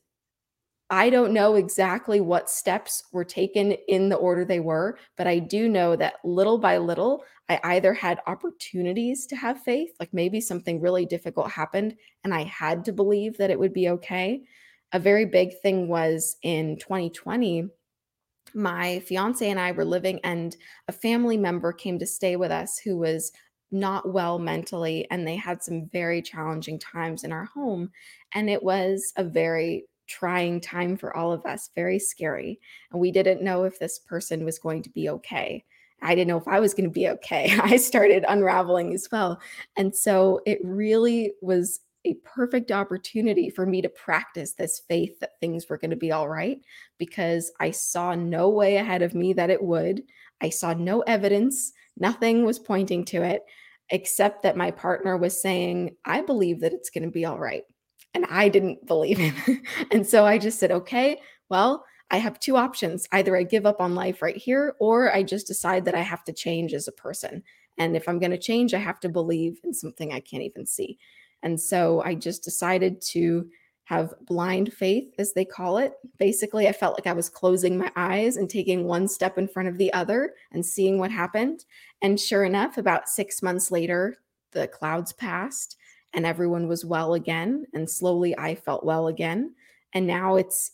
[0.90, 5.40] I don't know exactly what steps were taken in the order they were, but I
[5.40, 10.40] do know that little by little, I either had opportunities to have faith, like maybe
[10.40, 14.44] something really difficult happened and I had to believe that it would be okay.
[14.94, 17.68] A very big thing was in 2020,
[18.54, 20.56] my fiance and I were living, and
[20.88, 23.32] a family member came to stay with us who was
[23.72, 27.90] not well mentally and they had some very challenging times in our home
[28.34, 32.60] and it was a very trying time for all of us, very scary.
[32.92, 35.64] And we didn't know if this person was going to be okay.
[36.02, 37.58] I didn't know if I was going to be okay.
[37.64, 39.40] I started unraveling as well.
[39.78, 45.40] And so it really was a perfect opportunity for me to practice this faith that
[45.40, 46.62] things were going to be all right
[47.00, 50.04] because I saw no way ahead of me that it would.
[50.40, 53.44] I saw no evidence, nothing was pointing to it,
[53.90, 57.64] except that my partner was saying, I believe that it's going to be all right.
[58.16, 59.62] And I didn't believe him.
[59.92, 63.08] and so I just said, okay, well, I have two options.
[63.12, 66.24] Either I give up on life right here, or I just decide that I have
[66.24, 67.44] to change as a person.
[67.78, 70.66] And if I'm going to change, I have to believe in something I can't even
[70.66, 70.98] see.
[71.44, 73.50] And so I just decided to
[73.84, 75.94] have blind faith, as they call it.
[76.18, 79.68] Basically, I felt like I was closing my eyes and taking one step in front
[79.68, 81.66] of the other and seeing what happened.
[82.02, 84.18] And sure enough, about six months later,
[84.54, 85.78] the clouds passed
[86.16, 87.66] and everyone was well again.
[87.74, 89.54] And slowly I felt well again.
[89.94, 90.72] And now it's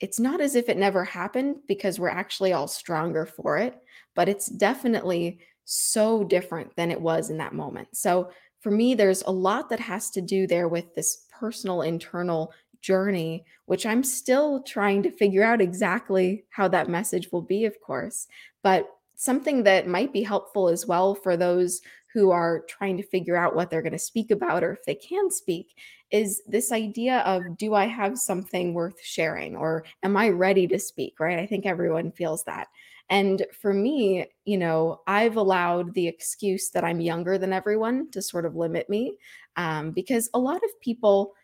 [0.00, 3.78] it's not as if it never happened because we're actually all stronger for it,
[4.14, 7.88] but it's definitely so different than it was in that moment.
[7.92, 8.30] So
[8.60, 13.44] for me, there's a lot that has to do there with this personal internal journey,
[13.66, 18.26] which I'm still trying to figure out exactly how that message will be, of course.
[18.62, 21.82] But something that might be helpful as well for those
[22.12, 24.94] who are trying to figure out what they're going to speak about or if they
[24.94, 25.74] can speak
[26.10, 30.78] is this idea of do I have something worth sharing or am I ready to
[30.78, 31.38] speak, right?
[31.38, 32.68] I think everyone feels that.
[33.08, 38.22] And for me, you know, I've allowed the excuse that I'm younger than everyone to
[38.22, 39.16] sort of limit me
[39.56, 41.34] um, because a lot of people,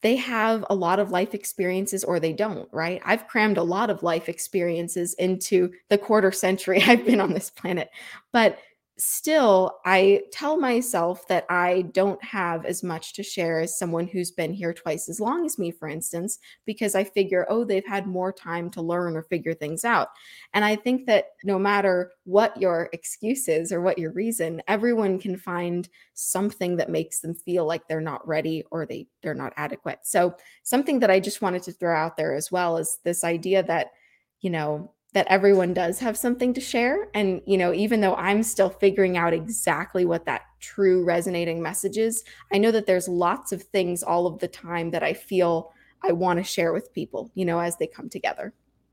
[0.00, 3.02] they have a lot of life experiences or they don't, right?
[3.04, 7.50] I've crammed a lot of life experiences into the quarter century I've been on this
[7.50, 7.90] planet.
[8.32, 8.58] But
[8.98, 14.32] still, I tell myself that I don't have as much to share as someone who's
[14.32, 18.06] been here twice as long as me, for instance, because I figure, oh, they've had
[18.06, 20.08] more time to learn or figure things out.
[20.52, 25.20] And I think that no matter what your excuse is or what your reason, everyone
[25.20, 29.52] can find something that makes them feel like they're not ready or they, they're not
[29.56, 30.00] adequate.
[30.02, 30.34] So,
[30.64, 33.92] something that I just wanted to throw out there as well is this idea that,
[34.40, 37.08] you know, that everyone does have something to share.
[37.14, 41.96] And you know even though i'm still figuring out exactly what that true resonating message
[41.96, 45.72] is i know that there's lots of things all of the time that i feel
[46.02, 48.52] i want to share with people you know as they come together.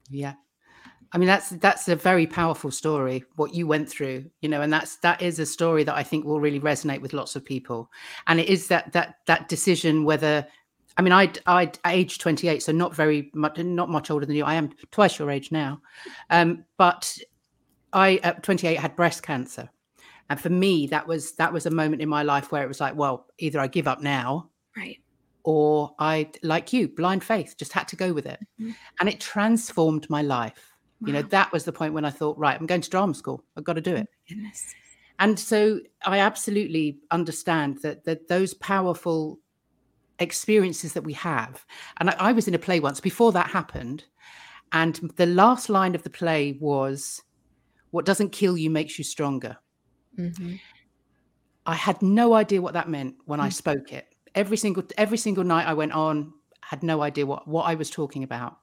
[0.10, 0.34] Yeah.
[1.12, 4.74] I mean that's that's a very powerful story what you went through you know and
[4.74, 7.90] that's that is a story that i think will really resonate with lots of people.
[8.28, 10.48] And it is that that that decision whether
[10.98, 14.46] I mean, I I age 28, so not very much, not much older than you.
[14.46, 15.82] I am twice your age now,
[16.30, 17.18] um, but
[17.92, 19.70] I at 28 had breast cancer,
[20.30, 22.80] and for me, that was that was a moment in my life where it was
[22.80, 25.00] like, well, either I give up now, right,
[25.44, 28.72] or I, like you, blind faith, just had to go with it, mm-hmm.
[29.00, 30.74] and it transformed my life.
[31.02, 31.08] Wow.
[31.08, 33.44] You know, that was the point when I thought, right, I'm going to drama school.
[33.58, 34.08] I've got to do it.
[34.30, 34.74] Goodness.
[35.20, 39.40] And so I absolutely understand that that those powerful
[40.20, 41.66] experiences that we have.
[41.98, 44.06] And I, I, was in a play once before that happened.
[44.72, 47.22] And the last line of the play was,
[47.92, 49.58] What doesn't kill you makes you stronger.
[50.18, 50.56] Mm-hmm.
[51.66, 53.48] I had no idea what that meant when mm-hmm.
[53.48, 53.54] I mm.
[53.54, 54.08] spoke it.
[54.36, 57.90] Every single every single night I went on, had no idea what, what I was
[57.90, 58.58] talking about.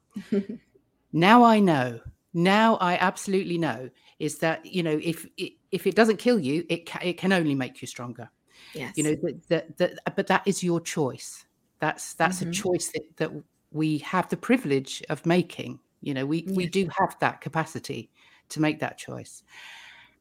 [1.13, 2.01] now I know.
[2.35, 6.65] Now I absolutely know is that you know if it, if it doesn't kill you,
[6.69, 8.31] it ca- it can only make you stronger.
[8.75, 8.97] Yes.
[8.97, 11.45] You know, that, that, that, but that is your choice.
[11.79, 12.51] That's that's mm-hmm.
[12.51, 13.31] a choice that, that
[13.71, 15.81] we have the privilege of making.
[16.01, 16.57] You know, we, yes.
[16.57, 18.11] we do have that capacity
[18.51, 19.43] to make that choice.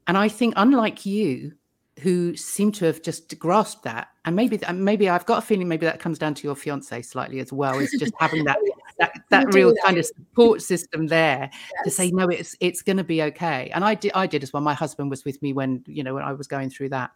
[0.08, 1.54] And I think, unlike you,
[2.02, 5.86] who seem to have just grasped that, and maybe maybe I've got a feeling maybe
[5.86, 8.58] that comes down to your fiance slightly as well, is just having that
[9.00, 9.84] that, that real that.
[9.84, 11.84] kind of support system there yes.
[11.84, 13.70] to say no, it's it's going to be okay.
[13.74, 14.64] And I did I did as well.
[14.64, 17.12] My husband was with me when you know when I was going through that,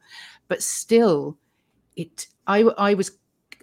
[0.48, 1.38] but still,
[1.96, 3.12] it I I was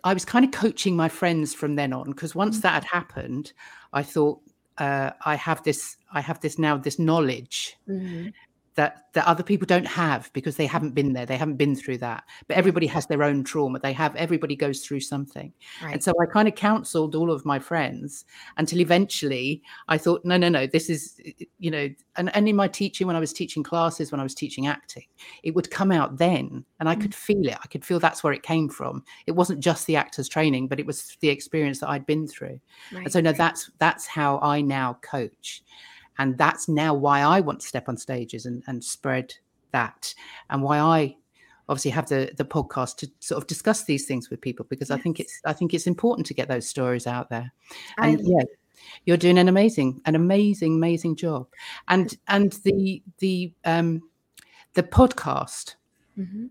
[0.02, 2.62] I was kind of coaching my friends from then on because once mm-hmm.
[2.62, 3.52] that had happened,
[3.92, 4.40] I thought
[4.78, 8.30] uh, I have this I have this now this knowledge mm-hmm
[8.74, 11.26] that that other people don't have because they haven't been there.
[11.26, 12.24] They haven't been through that.
[12.48, 13.78] But everybody has their own trauma.
[13.78, 15.52] They have everybody goes through something.
[15.82, 15.94] Right.
[15.94, 18.24] and so i kind of counseled all of my friends
[18.56, 21.20] until eventually i thought no no no this is
[21.58, 24.34] you know and, and in my teaching when i was teaching classes when i was
[24.34, 25.04] teaching acting
[25.42, 27.00] it would come out then and i mm.
[27.00, 27.58] could feel it.
[27.62, 29.04] I could feel that's where it came from.
[29.26, 32.60] It wasn't just the actors training but it was the experience that i'd been through.
[32.92, 33.04] Right.
[33.04, 35.62] and so no that's that's how i now coach
[36.18, 39.34] and that's now why I want to step on stages and, and spread
[39.72, 40.14] that,
[40.50, 41.16] and why I
[41.68, 44.98] obviously have the the podcast to sort of discuss these things with people because yes.
[44.98, 47.52] I think it's I think it's important to get those stories out there.
[47.98, 48.44] And I, yeah,
[49.06, 51.46] you're doing an amazing an amazing amazing job.
[51.88, 54.02] And and the the um
[54.74, 55.76] the podcast
[56.18, 56.46] mm-hmm.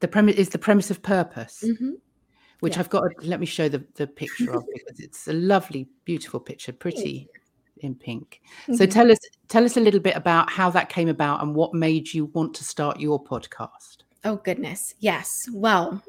[0.00, 1.64] the premise is the premise of purpose.
[1.66, 1.92] Mm-hmm.
[2.60, 2.80] Which yeah.
[2.80, 3.02] I've got.
[3.22, 7.28] Let me show the, the picture of because it's a lovely, beautiful picture, pretty
[7.80, 8.40] in pink.
[8.62, 8.74] Mm-hmm.
[8.74, 9.18] So tell us
[9.48, 12.54] tell us a little bit about how that came about and what made you want
[12.54, 13.98] to start your podcast.
[14.24, 14.94] Oh goodness.
[14.98, 15.48] Yes.
[15.52, 16.02] Well,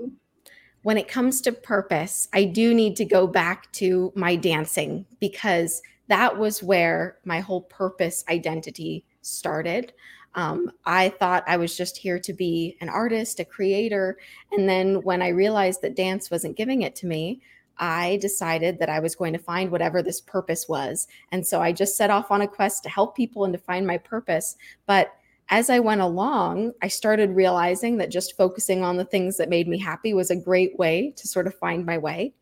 [0.84, 5.82] when it comes to purpose, I do need to go back to my dancing because
[6.08, 9.94] that was where my whole purpose identity started.
[10.36, 14.18] Um, I thought I was just here to be an artist, a creator.
[14.52, 17.42] And then when I realized that dance wasn't giving it to me,
[17.80, 21.08] I decided that I was going to find whatever this purpose was.
[21.32, 23.86] And so I just set off on a quest to help people and to find
[23.86, 24.56] my purpose.
[24.86, 25.14] But
[25.50, 29.68] as I went along, I started realizing that just focusing on the things that made
[29.68, 32.34] me happy was a great way to sort of find my way.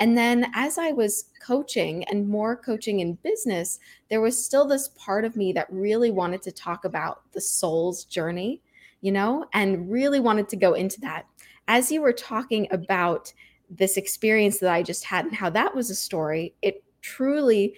[0.00, 4.88] And then as I was coaching and more coaching in business, there was still this
[4.96, 8.60] part of me that really wanted to talk about the soul's journey,
[9.00, 11.26] you know, and really wanted to go into that.
[11.66, 13.32] As you were talking about
[13.70, 17.74] this experience that I just had and how that was a story, it truly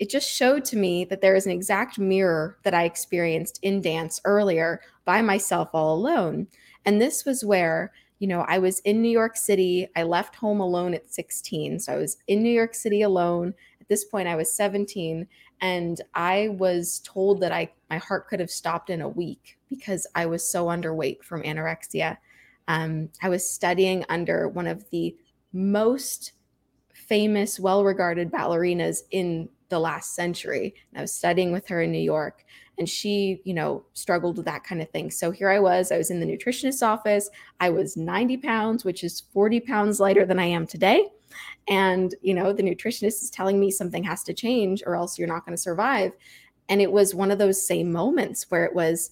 [0.00, 3.82] it just showed to me that there is an exact mirror that I experienced in
[3.82, 6.46] dance earlier by myself all alone.
[6.86, 9.88] And this was where, you know, I was in New York City.
[9.94, 11.80] I left home alone at 16.
[11.80, 13.52] So I was in New York City alone.
[13.78, 15.28] At this point I was 17
[15.60, 20.06] and I was told that I my heart could have stopped in a week because
[20.14, 22.16] I was so underweight from anorexia.
[22.68, 25.14] Um, I was studying under one of the
[25.52, 26.32] most
[26.92, 30.74] famous, well regarded ballerinas in the last century.
[30.90, 32.44] And I was studying with her in New York
[32.78, 35.10] and she, you know, struggled with that kind of thing.
[35.10, 37.28] So here I was, I was in the nutritionist's office.
[37.60, 41.08] I was 90 pounds, which is 40 pounds lighter than I am today.
[41.68, 45.28] And, you know, the nutritionist is telling me something has to change or else you're
[45.28, 46.12] not going to survive.
[46.68, 49.10] And it was one of those same moments where it was,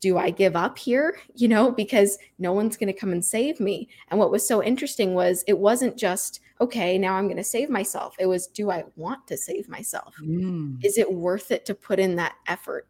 [0.00, 1.18] do I give up here?
[1.34, 3.88] You know, because no one's going to come and save me.
[4.08, 7.70] And what was so interesting was it wasn't just, okay, now I'm going to save
[7.70, 8.14] myself.
[8.18, 10.14] It was, do I want to save myself?
[10.22, 10.84] Mm.
[10.84, 12.86] Is it worth it to put in that effort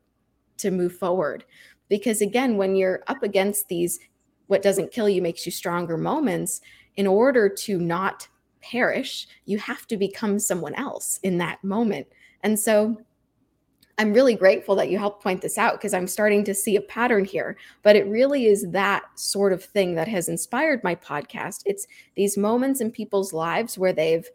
[0.59, 1.45] to move forward?
[1.89, 4.01] Because again, when you're up against these,
[4.47, 6.61] what doesn't kill you makes you stronger moments,
[6.97, 8.29] in order to not
[8.61, 12.07] perish, you have to become someone else in that moment.
[12.43, 13.01] And so
[13.99, 16.81] I'm really grateful that you helped point this out because I'm starting to see a
[16.81, 17.57] pattern here.
[17.83, 21.63] But it really is that sort of thing that has inspired my podcast.
[21.65, 21.87] It's
[22.17, 24.29] these moments in people's lives where they've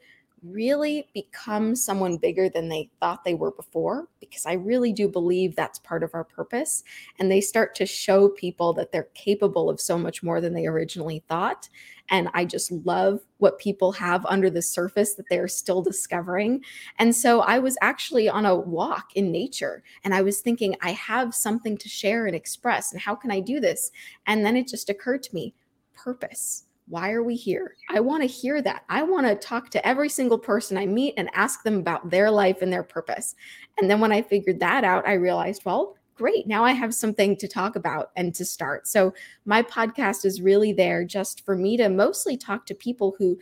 [0.44, 5.56] really become someone bigger than they thought they were before because I really do believe
[5.56, 6.84] that's part of our purpose.
[7.20, 10.68] And they start to show people that they're capable of so much more than they
[10.68, 11.70] originally thought.
[12.10, 16.64] And I just love what people have under the surface that they're still discovering.
[16.98, 20.92] And so I was actually on a walk in nature and I was thinking, I
[20.92, 22.92] have something to share and express.
[22.92, 23.92] And how can I do this?
[24.26, 25.54] And then it just occurred to me
[25.94, 27.76] purpose why are we here?
[27.90, 28.84] I want to hear that.
[28.90, 32.32] I want to talk to every single person I meet and ask them about their
[32.32, 33.36] life and their purpose.
[33.78, 36.48] And then when I figured that out, I realized, well, great.
[36.48, 38.88] Now I have something to talk about and to start.
[38.88, 39.14] So
[39.46, 43.38] my podcast is really there just for me to mostly talk to people who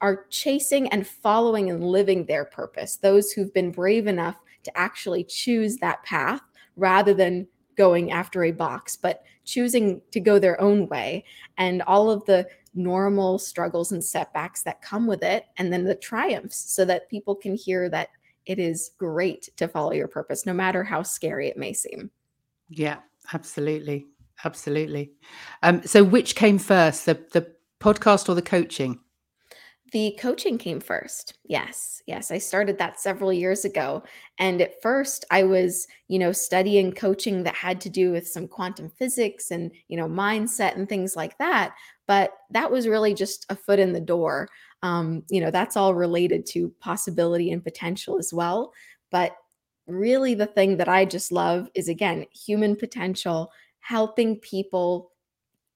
[0.00, 5.24] are chasing and following and living their purpose, those who've been brave enough to actually
[5.24, 6.42] choose that path
[6.76, 7.46] rather than
[7.76, 11.24] going after a box, but choosing to go their own way.
[11.56, 15.94] And all of the normal struggles and setbacks that come with it, and then the
[15.94, 18.08] triumphs so that people can hear that
[18.46, 22.10] it is great to follow your purpose, no matter how scary it may seem.
[22.68, 22.98] Yeah,
[23.32, 24.06] absolutely.
[24.44, 25.12] Absolutely.
[25.62, 29.00] Um, so, which came first, the, the podcast or the coaching?
[29.92, 31.38] The coaching came first.
[31.44, 32.02] Yes.
[32.06, 32.30] Yes.
[32.30, 34.02] I started that several years ago.
[34.38, 38.48] And at first, I was, you know, studying coaching that had to do with some
[38.48, 41.74] quantum physics and, you know, mindset and things like that.
[42.06, 44.48] But that was really just a foot in the door.
[44.82, 48.72] Um, you know, that's all related to possibility and potential as well.
[49.10, 49.36] But
[49.86, 55.12] really, the thing that I just love is, again, human potential, helping people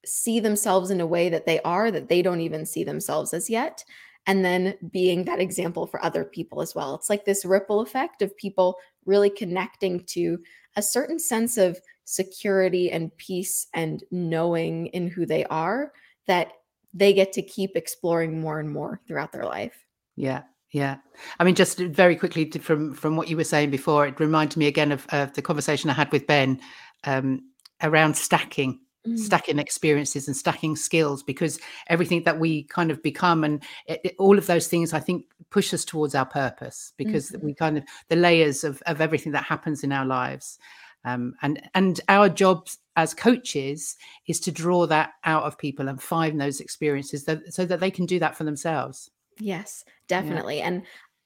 [0.04, 3.48] see themselves in a way that they are that they don't even see themselves as
[3.48, 3.84] yet
[4.26, 6.94] and then being that example for other people as well.
[6.94, 10.38] It's like this ripple effect of people really connecting to
[10.76, 15.92] a certain sense of security and peace and knowing in who they are
[16.26, 16.52] that
[16.94, 19.84] they get to keep exploring more and more throughout their life.
[20.14, 20.42] Yeah
[20.72, 20.96] yeah.
[21.38, 24.66] I mean just very quickly from from what you were saying before it reminded me
[24.66, 26.60] again of, of the conversation i had with ben
[27.04, 27.42] um,
[27.82, 29.18] around stacking mm.
[29.18, 34.14] stacking experiences and stacking skills because everything that we kind of become and it, it,
[34.18, 37.46] all of those things i think push us towards our purpose because mm-hmm.
[37.46, 40.58] we kind of the layers of, of everything that happens in our lives
[41.04, 43.96] um, and and our job as coaches
[44.26, 47.90] is to draw that out of people and find those experiences that, so that they
[47.90, 50.68] can do that for themselves yes definitely yeah.
[50.68, 50.82] and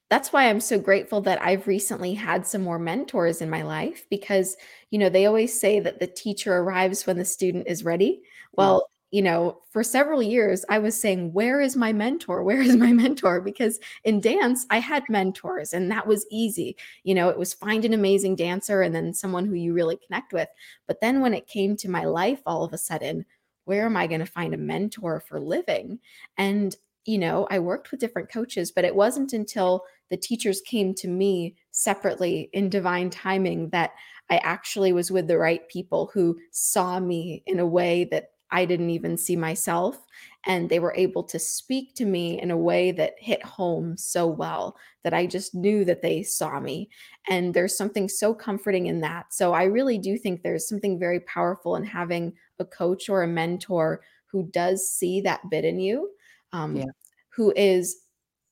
[0.08, 4.06] that's why I'm so grateful that I've recently had some more mentors in my life
[4.08, 4.56] because,
[4.90, 8.20] you know, they always say that the teacher arrives when the student is ready.
[8.20, 8.58] Mm.
[8.58, 12.42] Well, you know, for several years, I was saying, Where is my mentor?
[12.42, 13.40] Where is my mentor?
[13.40, 16.76] Because in dance, I had mentors and that was easy.
[17.04, 20.32] You know, it was find an amazing dancer and then someone who you really connect
[20.32, 20.48] with.
[20.86, 23.24] But then when it came to my life, all of a sudden,
[23.64, 25.98] where am I going to find a mentor for living?
[26.36, 30.94] And, you know, I worked with different coaches, but it wasn't until the teachers came
[30.94, 33.92] to me separately in divine timing that
[34.30, 38.64] I actually was with the right people who saw me in a way that I
[38.64, 39.98] didn't even see myself.
[40.46, 44.26] And they were able to speak to me in a way that hit home so
[44.28, 46.88] well that I just knew that they saw me.
[47.28, 49.34] And there's something so comforting in that.
[49.34, 53.28] So I really do think there's something very powerful in having a coach or a
[53.28, 56.10] mentor who does see that bit in you,
[56.52, 56.84] um, yeah.
[57.30, 57.96] who is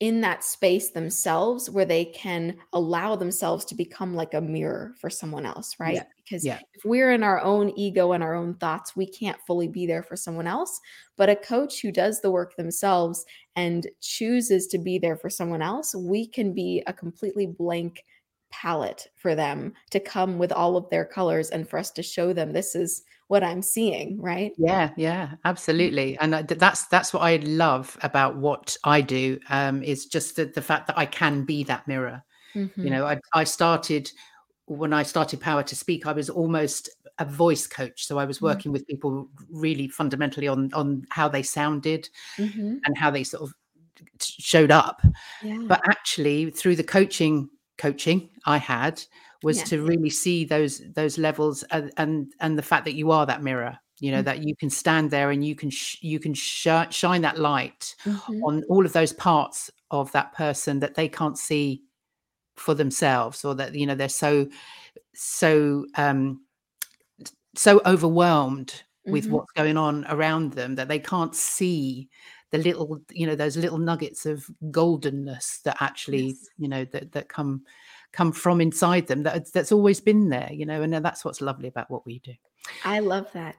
[0.01, 5.09] in that space themselves where they can allow themselves to become like a mirror for
[5.09, 5.95] someone else, right?
[5.95, 6.05] Yeah.
[6.17, 6.59] Because yeah.
[6.75, 10.03] if we're in our own ego and our own thoughts, we can't fully be there
[10.03, 10.81] for someone else.
[11.17, 13.25] But a coach who does the work themselves
[13.55, 18.05] and chooses to be there for someone else, we can be a completely blank
[18.51, 22.33] palette for them to come with all of their colors and for us to show
[22.33, 24.53] them this is what I'm seeing, right?
[24.59, 26.19] Yeah, yeah, absolutely.
[26.19, 30.63] And that's that's what I love about what I do um, is just the, the
[30.63, 32.23] fact that I can be that mirror.
[32.55, 32.85] Mm-hmm.
[32.85, 34.11] You know, I, I started
[34.67, 38.07] when I started Power to Speak, I was almost a voice coach.
[38.07, 38.47] So I was mm-hmm.
[38.47, 38.73] working mm-hmm.
[38.73, 42.77] with people really fundamentally on on how they sounded mm-hmm.
[42.85, 43.55] and how they sort of
[44.21, 45.03] showed up.
[45.43, 45.59] Yeah.
[45.67, 47.49] But actually, through the coaching
[47.79, 49.03] coaching I had,
[49.45, 49.65] was yeah.
[49.65, 53.43] to really see those those levels and, and and the fact that you are that
[53.43, 54.25] mirror you know mm-hmm.
[54.25, 57.95] that you can stand there and you can sh- you can sh- shine that light
[58.05, 58.43] mm-hmm.
[58.45, 61.83] on all of those parts of that person that they can't see
[62.57, 64.49] for themselves or that you know they're so
[65.15, 66.41] so um
[67.57, 69.13] so overwhelmed mm-hmm.
[69.13, 72.09] with what's going on around them that they can't see
[72.51, 76.49] the little you know those little nuggets of goldenness that actually yes.
[76.57, 77.63] you know that that come
[78.15, 81.69] come from inside them that that's always been there you know and that's what's lovely
[81.69, 82.33] about what we do
[82.85, 83.57] i love that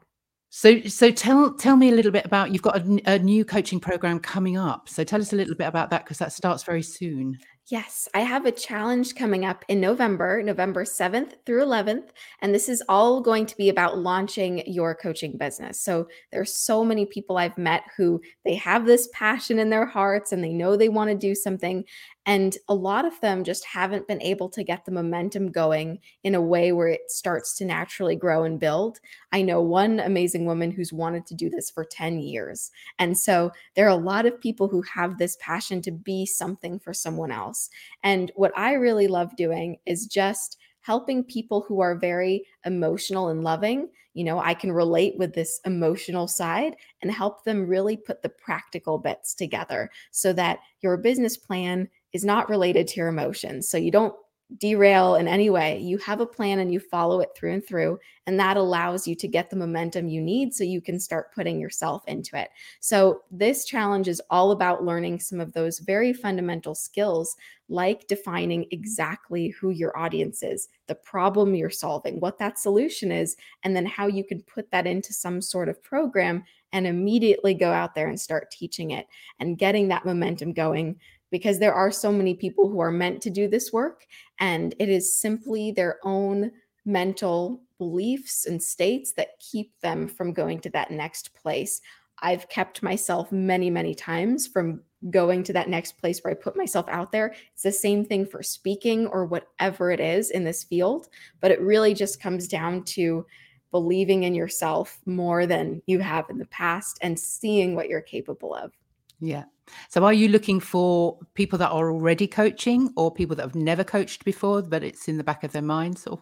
[0.50, 3.80] so so tell tell me a little bit about you've got a, a new coaching
[3.80, 6.82] program coming up so tell us a little bit about that because that starts very
[6.82, 7.38] soon
[7.68, 12.10] Yes, I have a challenge coming up in November, November 7th through 11th.
[12.42, 15.82] And this is all going to be about launching your coaching business.
[15.82, 20.32] So there's so many people I've met who they have this passion in their hearts
[20.32, 21.84] and they know they want to do something.
[22.26, 26.34] And a lot of them just haven't been able to get the momentum going in
[26.34, 29.00] a way where it starts to naturally grow and build.
[29.32, 32.72] I know one amazing woman who's wanted to do this for 10 years.
[32.98, 36.80] And so there are a lot of people who have this passion to be something
[36.80, 37.70] for someone else.
[38.04, 43.44] And what I really love doing is just helping people who are very emotional and
[43.44, 43.90] loving.
[44.14, 48.30] You know, I can relate with this emotional side and help them really put the
[48.30, 53.68] practical bits together so that your business plan is not related to your emotions.
[53.68, 54.16] So you don't
[54.60, 55.80] derail in any way.
[55.80, 58.00] You have a plan and you follow it through and through.
[58.28, 61.60] And that allows you to get the momentum you need so you can start putting
[61.60, 62.50] yourself into it.
[62.80, 67.36] So, this challenge is all about learning some of those very fundamental skills,
[67.70, 73.36] like defining exactly who your audience is, the problem you're solving, what that solution is,
[73.64, 77.72] and then how you can put that into some sort of program and immediately go
[77.72, 79.08] out there and start teaching it
[79.40, 81.00] and getting that momentum going
[81.36, 84.08] because there are so many people who are meant to do this work
[84.40, 86.50] and it is simply their own
[86.86, 91.82] mental beliefs and states that keep them from going to that next place.
[92.22, 94.80] I've kept myself many, many times from
[95.10, 97.36] going to that next place where I put myself out there.
[97.52, 101.10] It's the same thing for speaking or whatever it is in this field,
[101.42, 103.26] but it really just comes down to
[103.72, 108.56] believing in yourself more than you have in the past and seeing what you're capable
[108.56, 108.72] of.
[109.20, 109.44] Yeah.
[109.90, 113.84] So are you looking for people that are already coaching or people that have never
[113.84, 116.08] coached before, but it's in the back of their minds?
[116.08, 116.20] Or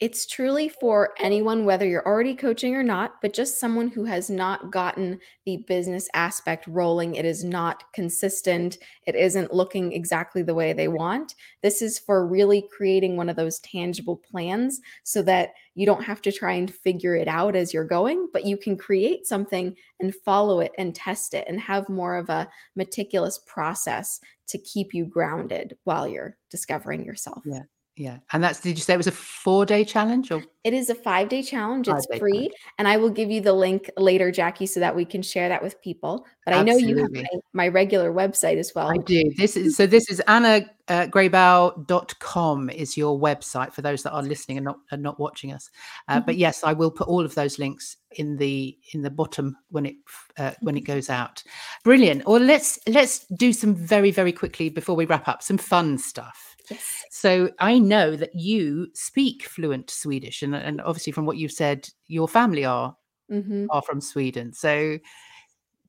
[0.00, 4.28] It's truly for anyone, whether you're already coaching or not, but just someone who has
[4.28, 7.14] not gotten the business aspect rolling.
[7.14, 8.78] It is not consistent.
[9.06, 11.34] It isn't looking exactly the way they want.
[11.62, 16.20] This is for really creating one of those tangible plans so that you don't have
[16.22, 20.14] to try and figure it out as you're going, but you can create something and
[20.14, 25.04] follow it and test it and have more of a meticulous process to keep you
[25.06, 27.42] grounded while you're discovering yourself.
[27.46, 27.62] Yeah.
[27.96, 28.18] Yeah.
[28.32, 30.42] And that's, did you say it was a four day challenge or?
[30.64, 31.88] It is a five day challenge.
[31.88, 32.32] It's Five-day free.
[32.32, 32.52] challenge.
[32.78, 35.62] And I will give you the link later, Jackie, so that we can share that
[35.62, 36.26] with people.
[36.44, 38.90] But I know you have my, my regular website as well.
[38.90, 39.30] I do.
[39.36, 39.86] This is so.
[39.86, 44.78] This is Anna uh, graybow.com is your website for those that are listening and not
[44.90, 45.70] and not watching us.
[46.08, 49.56] Uh, But yes, I will put all of those links in the in the bottom
[49.70, 49.96] when it
[50.38, 51.42] uh, when it goes out.
[51.84, 52.26] Brilliant.
[52.26, 56.53] Well, let's let's do some very very quickly before we wrap up some fun stuff.
[56.70, 57.04] Yes.
[57.10, 61.88] So I know that you speak fluent Swedish, and, and obviously from what you've said,
[62.06, 62.96] your family are
[63.30, 63.66] Mhm.
[63.70, 64.52] are from Sweden.
[64.52, 64.98] So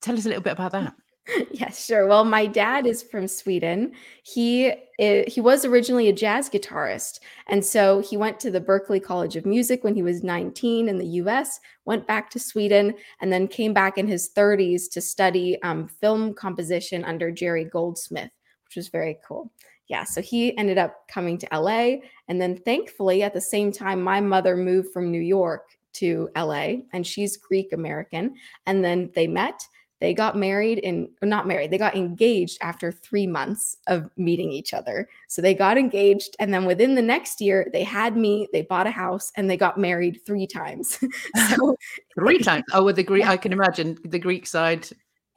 [0.01, 0.93] tell us a little bit about that.
[1.51, 2.05] Yes, sure.
[2.07, 3.93] Well, my dad is from Sweden.
[4.23, 9.35] He he was originally a jazz guitarist, and so he went to the Berklee College
[9.35, 11.59] of Music when he was 19 in the U.S.
[11.85, 16.35] Went back to Sweden, and then came back in his 30s to study um, film
[16.35, 18.29] composition under Jerry Goldsmith,
[18.65, 19.51] which was very cool.
[19.87, 24.01] Yeah, so he ended up coming to LA, and then thankfully, at the same time,
[24.01, 29.27] my mother moved from New York to LA, and she's Greek American, and then they
[29.27, 29.61] met
[30.01, 34.73] they got married in not married they got engaged after three months of meeting each
[34.73, 38.61] other so they got engaged and then within the next year they had me they
[38.61, 40.99] bought a house and they got married three times
[41.49, 41.75] so
[42.15, 42.63] Three times.
[42.73, 44.87] Oh, with the Greek, I can imagine the Greek side.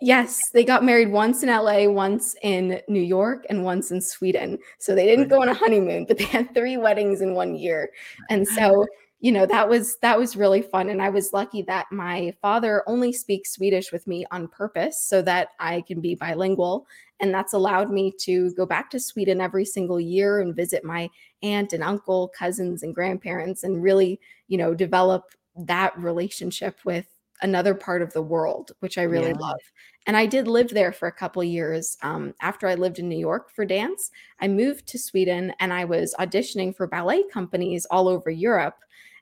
[0.01, 4.59] Yes they got married once in la once in new york and once in sweden.
[4.78, 7.90] So they didn't go on a honeymoon but they had three weddings in one year.
[8.30, 8.86] And so
[9.20, 10.88] you know that was that was really fun.
[10.90, 15.20] And i was lucky that my father only speaks swedish with me on purpose so
[15.22, 16.86] that i can be bilingual.
[17.20, 21.11] And that's allowed me to go back to sweden every single year and visit my
[21.42, 25.24] aunt and uncle cousins and grandparents and really you know develop
[25.57, 27.07] that relationship with
[27.43, 29.39] another part of the world which i really Yeah.
[29.39, 29.61] love.
[30.07, 33.18] And i did live there for a couple years um, after i lived in new
[33.18, 34.11] york for dance.
[34.41, 38.76] I moved to sweden and i was auditioning for ballet companies all over europe.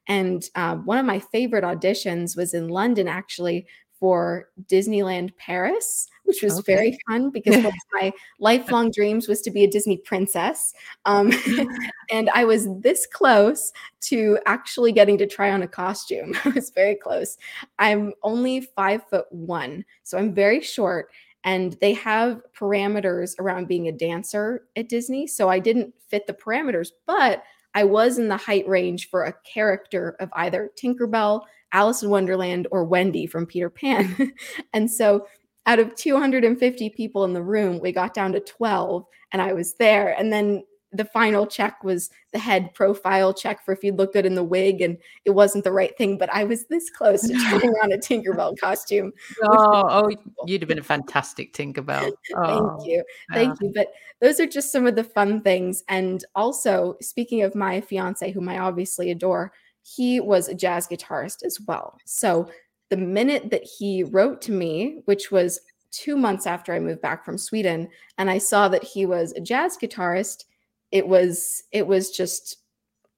[0.09, 3.67] And uh, one of my favorite auditions was in London, actually,
[3.99, 6.75] for Disneyland Paris, which was Okay.
[6.75, 10.75] very fun because one of my lifelong dreams was to be a Disney princess.
[11.05, 11.33] Um,
[12.11, 13.73] and I was this close
[14.03, 16.35] to actually getting to try on a costume.
[16.45, 17.37] I was very close.
[17.79, 21.11] I'm only five foot one, so I'm very short.
[21.45, 25.29] And they have parameters around being a dancer at Disney.
[25.29, 29.35] So I didn't fit the parameters, but I was in the height range for a
[29.45, 34.33] character of either Tinkerbell, Alice in Wonderland, or Wendy from Peter Pan.
[34.73, 35.27] and so
[35.67, 39.75] out of 250 people in the room, we got down to 12 and I was
[39.75, 40.15] there.
[40.19, 40.63] And then
[40.93, 44.45] the final check was the head profile check for if you'd look good in the
[44.45, 47.93] wig and it wasn't the right thing, but I was this close to trying on
[47.93, 49.13] a Tinkerbell costume.
[49.43, 50.11] Oh, oh,
[50.47, 52.13] you'd have been a fantastic Tinkerbell.
[52.37, 53.05] Oh, Thank you.
[53.33, 53.73] Thank you.
[53.75, 53.89] But
[54.21, 55.83] those are just some of the fun things.
[55.89, 59.53] And also, speaking of my fiance, whom I obviously adore,
[59.83, 61.99] he was a jazz guitarist as well.
[62.05, 62.49] So
[62.89, 65.61] the minute that he wrote to me, which was
[65.91, 69.41] two months after I moved back from Sweden, and I saw that he was a
[69.41, 70.45] jazz guitarist,
[70.93, 72.59] it was it was just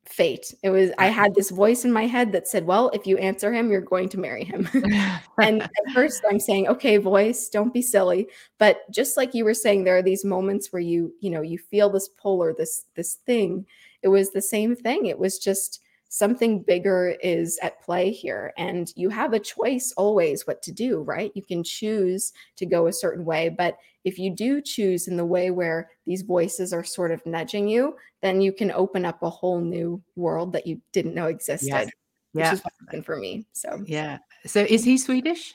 [0.06, 0.54] fate.
[0.62, 3.52] It was I had this voice in my head that said, "Well, if you answer
[3.52, 4.68] him, you're going to marry him."
[5.42, 8.28] and at first I'm saying, okay, voice, don't be silly.
[8.58, 11.58] But just like you were saying, there are these moments where you, you know, you
[11.58, 13.66] feel this pull or this this thing.
[14.02, 15.06] It was the same thing.
[15.06, 18.52] It was just something bigger is at play here.
[18.56, 21.32] And you have a choice always what to do, right?
[21.34, 23.48] You can choose to go a certain way.
[23.48, 27.68] But if you do choose in the way where these voices are sort of nudging
[27.68, 31.68] you, then you can open up a whole new world that you didn't know existed.
[31.68, 31.90] Yes.
[32.32, 33.46] Which yeah, is what happened for me.
[33.52, 34.18] So yeah.
[34.46, 35.54] So is he Swedish?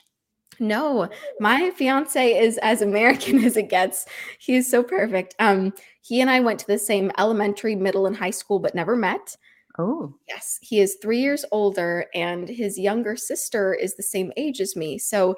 [0.60, 1.08] no,
[1.40, 4.06] my fiance is as American as it gets.
[4.38, 5.34] He is so perfect.
[5.38, 8.96] Um, he and I went to the same elementary, middle, and high school, but never
[8.96, 9.36] met.
[9.78, 14.60] Oh, Yes, he is three years older, and his younger sister is the same age
[14.60, 14.98] as me.
[14.98, 15.36] So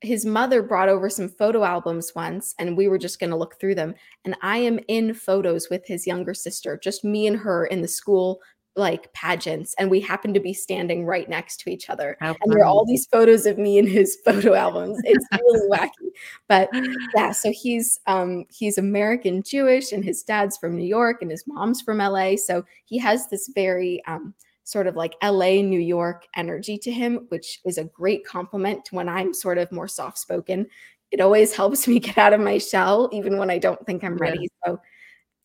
[0.00, 3.58] his mother brought over some photo albums once, and we were just going to look
[3.58, 3.94] through them.
[4.24, 7.88] And I am in photos with his younger sister, just me and her in the
[7.88, 8.40] school
[8.78, 12.16] like pageants, and we happen to be standing right next to each other.
[12.20, 14.98] And there are all these photos of me in his photo albums.
[15.04, 16.10] It's really wacky.
[16.48, 16.70] But
[17.14, 21.44] yeah, so he's um he's American Jewish and his dad's from New York and his
[21.46, 22.36] mom's from LA.
[22.36, 27.26] So he has this very um sort of like LA, New York energy to him,
[27.30, 30.66] which is a great compliment to when I'm sort of more soft spoken.
[31.10, 34.18] It always helps me get out of my shell, even when I don't think I'm
[34.18, 34.46] ready.
[34.64, 34.78] So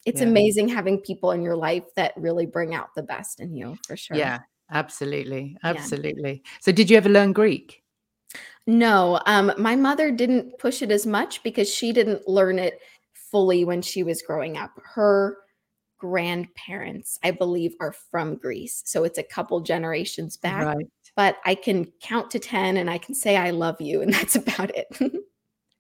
[0.06, 0.28] it's yeah.
[0.28, 3.96] amazing having people in your life that really bring out the best in you for
[3.96, 4.18] sure.
[4.18, 4.40] Yeah,
[4.72, 5.58] absolutely.
[5.64, 6.42] Absolutely.
[6.44, 6.52] Yeah.
[6.62, 7.84] So, did you ever learn Greek?
[8.66, 12.80] No, um, my mother didn't push it as much because she didn't learn it
[13.14, 14.72] fully when she was growing up.
[14.84, 15.38] Her
[15.98, 18.82] grandparents, I believe, are from Greece.
[18.86, 20.66] So it's a couple generations back.
[20.66, 20.88] Right.
[21.16, 24.02] But I can count to 10 and I can say, I love you.
[24.02, 24.88] And that's about it.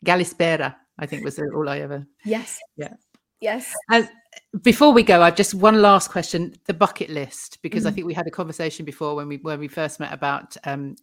[0.06, 2.06] Galispera, I think was all I ever.
[2.26, 2.60] Yes.
[2.76, 2.94] Yeah.
[3.44, 3.76] Yes.
[3.92, 4.08] As,
[4.62, 7.90] before we go, I've just one last question: the bucket list, because mm-hmm.
[7.90, 10.96] I think we had a conversation before when we when we first met about um,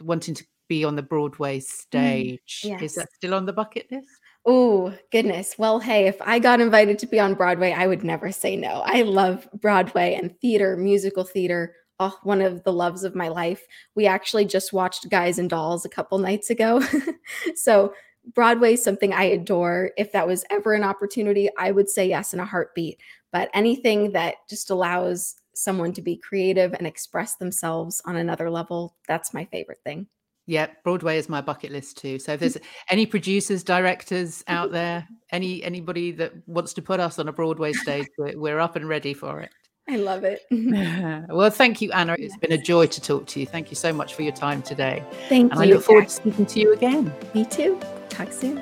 [0.00, 2.62] wanting to be on the Broadway mm, stage.
[2.64, 2.82] Mm, yes.
[2.82, 4.06] Is that still on the bucket list?
[4.46, 5.56] Oh, goodness.
[5.58, 8.82] Well, hey, if I got invited to be on Broadway, I would never say no.
[8.86, 11.74] I love Broadway and theater, musical theater.
[11.98, 13.66] Oh, one of the loves of my life.
[13.94, 16.82] We actually just watched Guys and Dolls a couple nights ago.
[17.56, 17.92] so,
[18.34, 19.90] Broadway is something I adore.
[19.96, 23.00] If that was ever an opportunity, I would say yes in a heartbeat.
[23.32, 28.96] But anything that just allows someone to be creative and express themselves on another level,
[29.06, 30.06] that's my favorite thing.
[30.46, 32.18] Yeah, Broadway is my bucket list too.
[32.18, 32.56] So if there's
[32.90, 37.72] any producers, directors out there, any anybody that wants to put us on a Broadway
[37.72, 39.50] stage, we're, we're up and ready for it.
[39.88, 40.42] I love it.
[41.30, 42.14] well, thank you, Anna.
[42.18, 43.46] It's been a joy to talk to you.
[43.46, 45.02] Thank you so much for your time today.
[45.28, 45.72] Thank and you.
[45.72, 47.12] I look forward to speaking to you again.
[47.34, 47.80] Me too.
[48.28, 48.60] Soon.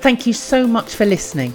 [0.00, 1.54] Thank you so much for listening.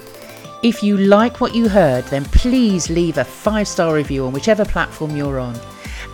[0.64, 4.66] If you like what you heard, then please leave a five star review on whichever
[4.66, 5.60] platform you're on.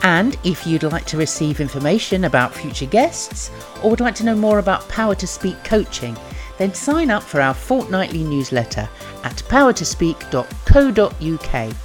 [0.04, 3.52] And if you'd like to receive information about future guests
[3.84, 6.16] or would like to know more about Power to Speak coaching,
[6.58, 8.88] then sign up for our fortnightly newsletter
[9.24, 11.76] at powertospeak.co.uk.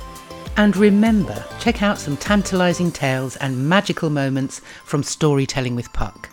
[0.57, 6.29] And remember, check out some tantalising tales and magical moments from Storytelling with Puck.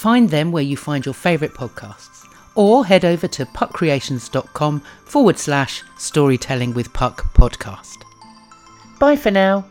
[0.00, 5.82] Find them where you find your favourite podcasts, or head over to puckcreations.com forward slash
[5.98, 7.98] storytelling with puck podcast.
[8.98, 9.66] Bye for now.